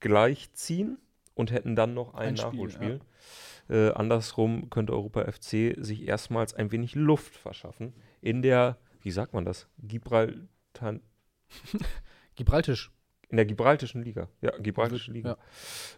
gleich 0.00 0.52
ziehen 0.52 0.98
und 1.34 1.50
hätten 1.52 1.76
dann 1.76 1.94
noch 1.94 2.14
ein, 2.14 2.28
Ein 2.28 2.36
Spiel, 2.36 2.50
Nachholspiel. 2.50 3.00
Äh, 3.68 3.90
andersrum 3.92 4.70
könnte 4.70 4.92
Europa 4.92 5.24
FC 5.30 5.74
sich 5.78 6.06
erstmals 6.06 6.54
ein 6.54 6.70
wenig 6.72 6.94
Luft 6.94 7.34
verschaffen 7.36 7.92
in 8.20 8.42
der, 8.42 8.78
wie 9.02 9.10
sagt 9.10 9.32
man 9.34 9.44
das, 9.44 9.68
Gibraltar, 9.78 11.00
Gibraltisch. 12.36 12.92
in 13.28 13.36
der 13.36 13.46
Gibraltischen 13.46 14.02
Liga. 14.02 14.28
Ja, 14.40 14.56
Gibraltische 14.58 15.10
Liga. 15.12 15.36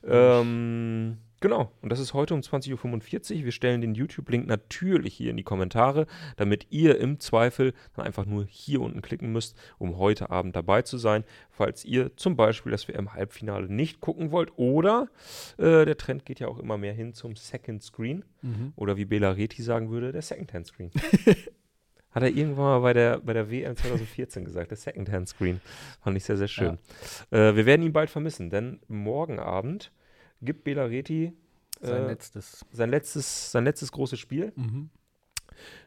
Ja. 0.02 0.40
Ähm, 0.40 1.18
genau, 1.40 1.72
und 1.82 1.90
das 1.90 2.00
ist 2.00 2.14
heute 2.14 2.34
um 2.34 2.40
20.45 2.40 3.38
Uhr. 3.38 3.44
Wir 3.44 3.52
stellen 3.52 3.80
den 3.80 3.94
YouTube-Link 3.94 4.46
natürlich 4.46 5.14
hier 5.14 5.30
in 5.30 5.36
die 5.36 5.42
Kommentare, 5.42 6.06
damit 6.36 6.66
ihr 6.70 6.98
im 7.00 7.20
Zweifel 7.20 7.72
dann 7.94 8.06
einfach 8.06 8.26
nur 8.26 8.44
hier 8.46 8.80
unten 8.80 9.02
klicken 9.02 9.32
müsst, 9.32 9.56
um 9.78 9.98
heute 9.98 10.30
Abend 10.30 10.56
dabei 10.56 10.82
zu 10.82 10.98
sein. 10.98 11.24
Falls 11.50 11.84
ihr 11.84 12.16
zum 12.16 12.36
Beispiel 12.36 12.72
das 12.72 12.88
WM-Halbfinale 12.88 13.68
nicht 13.72 14.00
gucken 14.00 14.30
wollt 14.30 14.52
oder 14.56 15.08
äh, 15.58 15.84
der 15.84 15.96
Trend 15.96 16.24
geht 16.24 16.40
ja 16.40 16.48
auch 16.48 16.58
immer 16.58 16.78
mehr 16.78 16.92
hin 16.94 17.14
zum 17.14 17.36
Second 17.36 17.82
Screen 17.82 18.24
Mhm. 18.40 18.72
oder 18.76 18.96
wie 18.96 19.04
Bela 19.04 19.32
Reti 19.32 19.62
sagen 19.62 19.90
würde, 19.90 20.12
der 20.12 20.22
Second-Hand 20.22 20.68
Screen. 20.68 20.90
Hat 22.10 22.22
er 22.22 22.30
irgendwann 22.30 22.64
mal 22.64 22.78
bei 22.80 22.92
der, 22.94 23.18
bei 23.18 23.32
der 23.32 23.50
WM 23.50 23.76
2014 23.76 24.44
gesagt, 24.44 24.70
der 24.70 24.78
Secondhand-Screen. 24.78 25.60
Fand 26.00 26.16
ich 26.16 26.24
sehr, 26.24 26.36
sehr 26.38 26.48
schön. 26.48 26.78
Äh, 27.30 27.54
wir 27.54 27.66
werden 27.66 27.82
ihn 27.82 27.92
bald 27.92 28.08
vermissen, 28.10 28.48
denn 28.48 28.80
morgen 28.88 29.38
Abend 29.38 29.92
gibt 30.42 30.64
Bela 30.64 30.84
Reti 30.84 31.32
Sein 31.80 32.02
äh, 32.04 32.06
letztes. 32.08 32.64
sein, 32.72 32.90
letztes, 32.90 33.50
sein 33.52 33.64
letztes 33.64 33.92
großes 33.92 34.18
Spiel. 34.18 34.52
Mhm. 34.56 34.90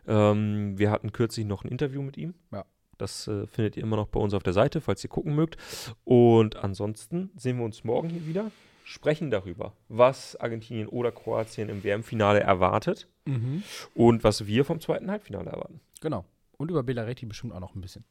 Ähm, 0.08 0.78
wir 0.78 0.92
hatten 0.92 1.12
kürzlich 1.12 1.46
noch 1.46 1.64
ein 1.64 1.70
Interview 1.70 2.02
mit 2.02 2.18
ihm. 2.18 2.34
Ja. 2.52 2.66
Das 2.98 3.28
äh, 3.28 3.48
findet 3.48 3.78
ihr 3.78 3.84
immer 3.84 3.96
noch 3.96 4.08
bei 4.08 4.20
uns 4.20 4.34
auf 4.34 4.44
der 4.44 4.54
Seite, 4.54 4.80
falls 4.82 5.04
ihr 5.04 5.10
gucken 5.10 5.34
mögt. 5.36 5.58
Und 6.04 6.56
ansonsten 6.58 7.32
sehen 7.36 7.58
wir 7.58 7.66
uns 7.66 7.84
morgen 7.84 8.10
hier 8.10 8.28
wieder, 8.28 8.52
sprechen 8.84 9.32
darüber, 9.32 9.74
was 9.90 10.36
Argentinien 10.40 10.88
oder 10.88 11.12
Kroatien 11.12 11.70
im 11.70 11.84
WM-Finale 11.84 12.42
erwartet 12.42 13.08
Mhm. 13.26 13.62
und 13.94 14.24
was 14.24 14.48
wir 14.48 14.66
vom 14.66 14.80
zweiten 14.82 15.10
Halbfinale 15.12 15.50
erwarten. 15.52 15.80
Genau. 16.02 16.26
Und 16.58 16.72
über 16.72 16.82
Belaretti 16.84 17.26
bestimmt 17.28 17.54
auch 17.54 17.60
noch 17.60 17.76
ein 17.76 17.82
bisschen. 17.82 18.04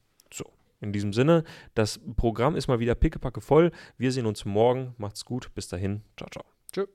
In 0.80 0.92
diesem 0.92 1.12
Sinne, 1.12 1.44
das 1.74 2.00
Programm 2.16 2.56
ist 2.56 2.68
mal 2.68 2.80
wieder 2.80 2.94
pickepacke 2.94 3.40
voll. 3.40 3.70
Wir 3.98 4.12
sehen 4.12 4.26
uns 4.26 4.44
morgen. 4.44 4.94
Macht's 4.98 5.24
gut. 5.24 5.52
Bis 5.54 5.68
dahin. 5.68 6.02
Ciao, 6.16 6.28
ciao. 6.30 6.44
Tschö. 6.72 6.86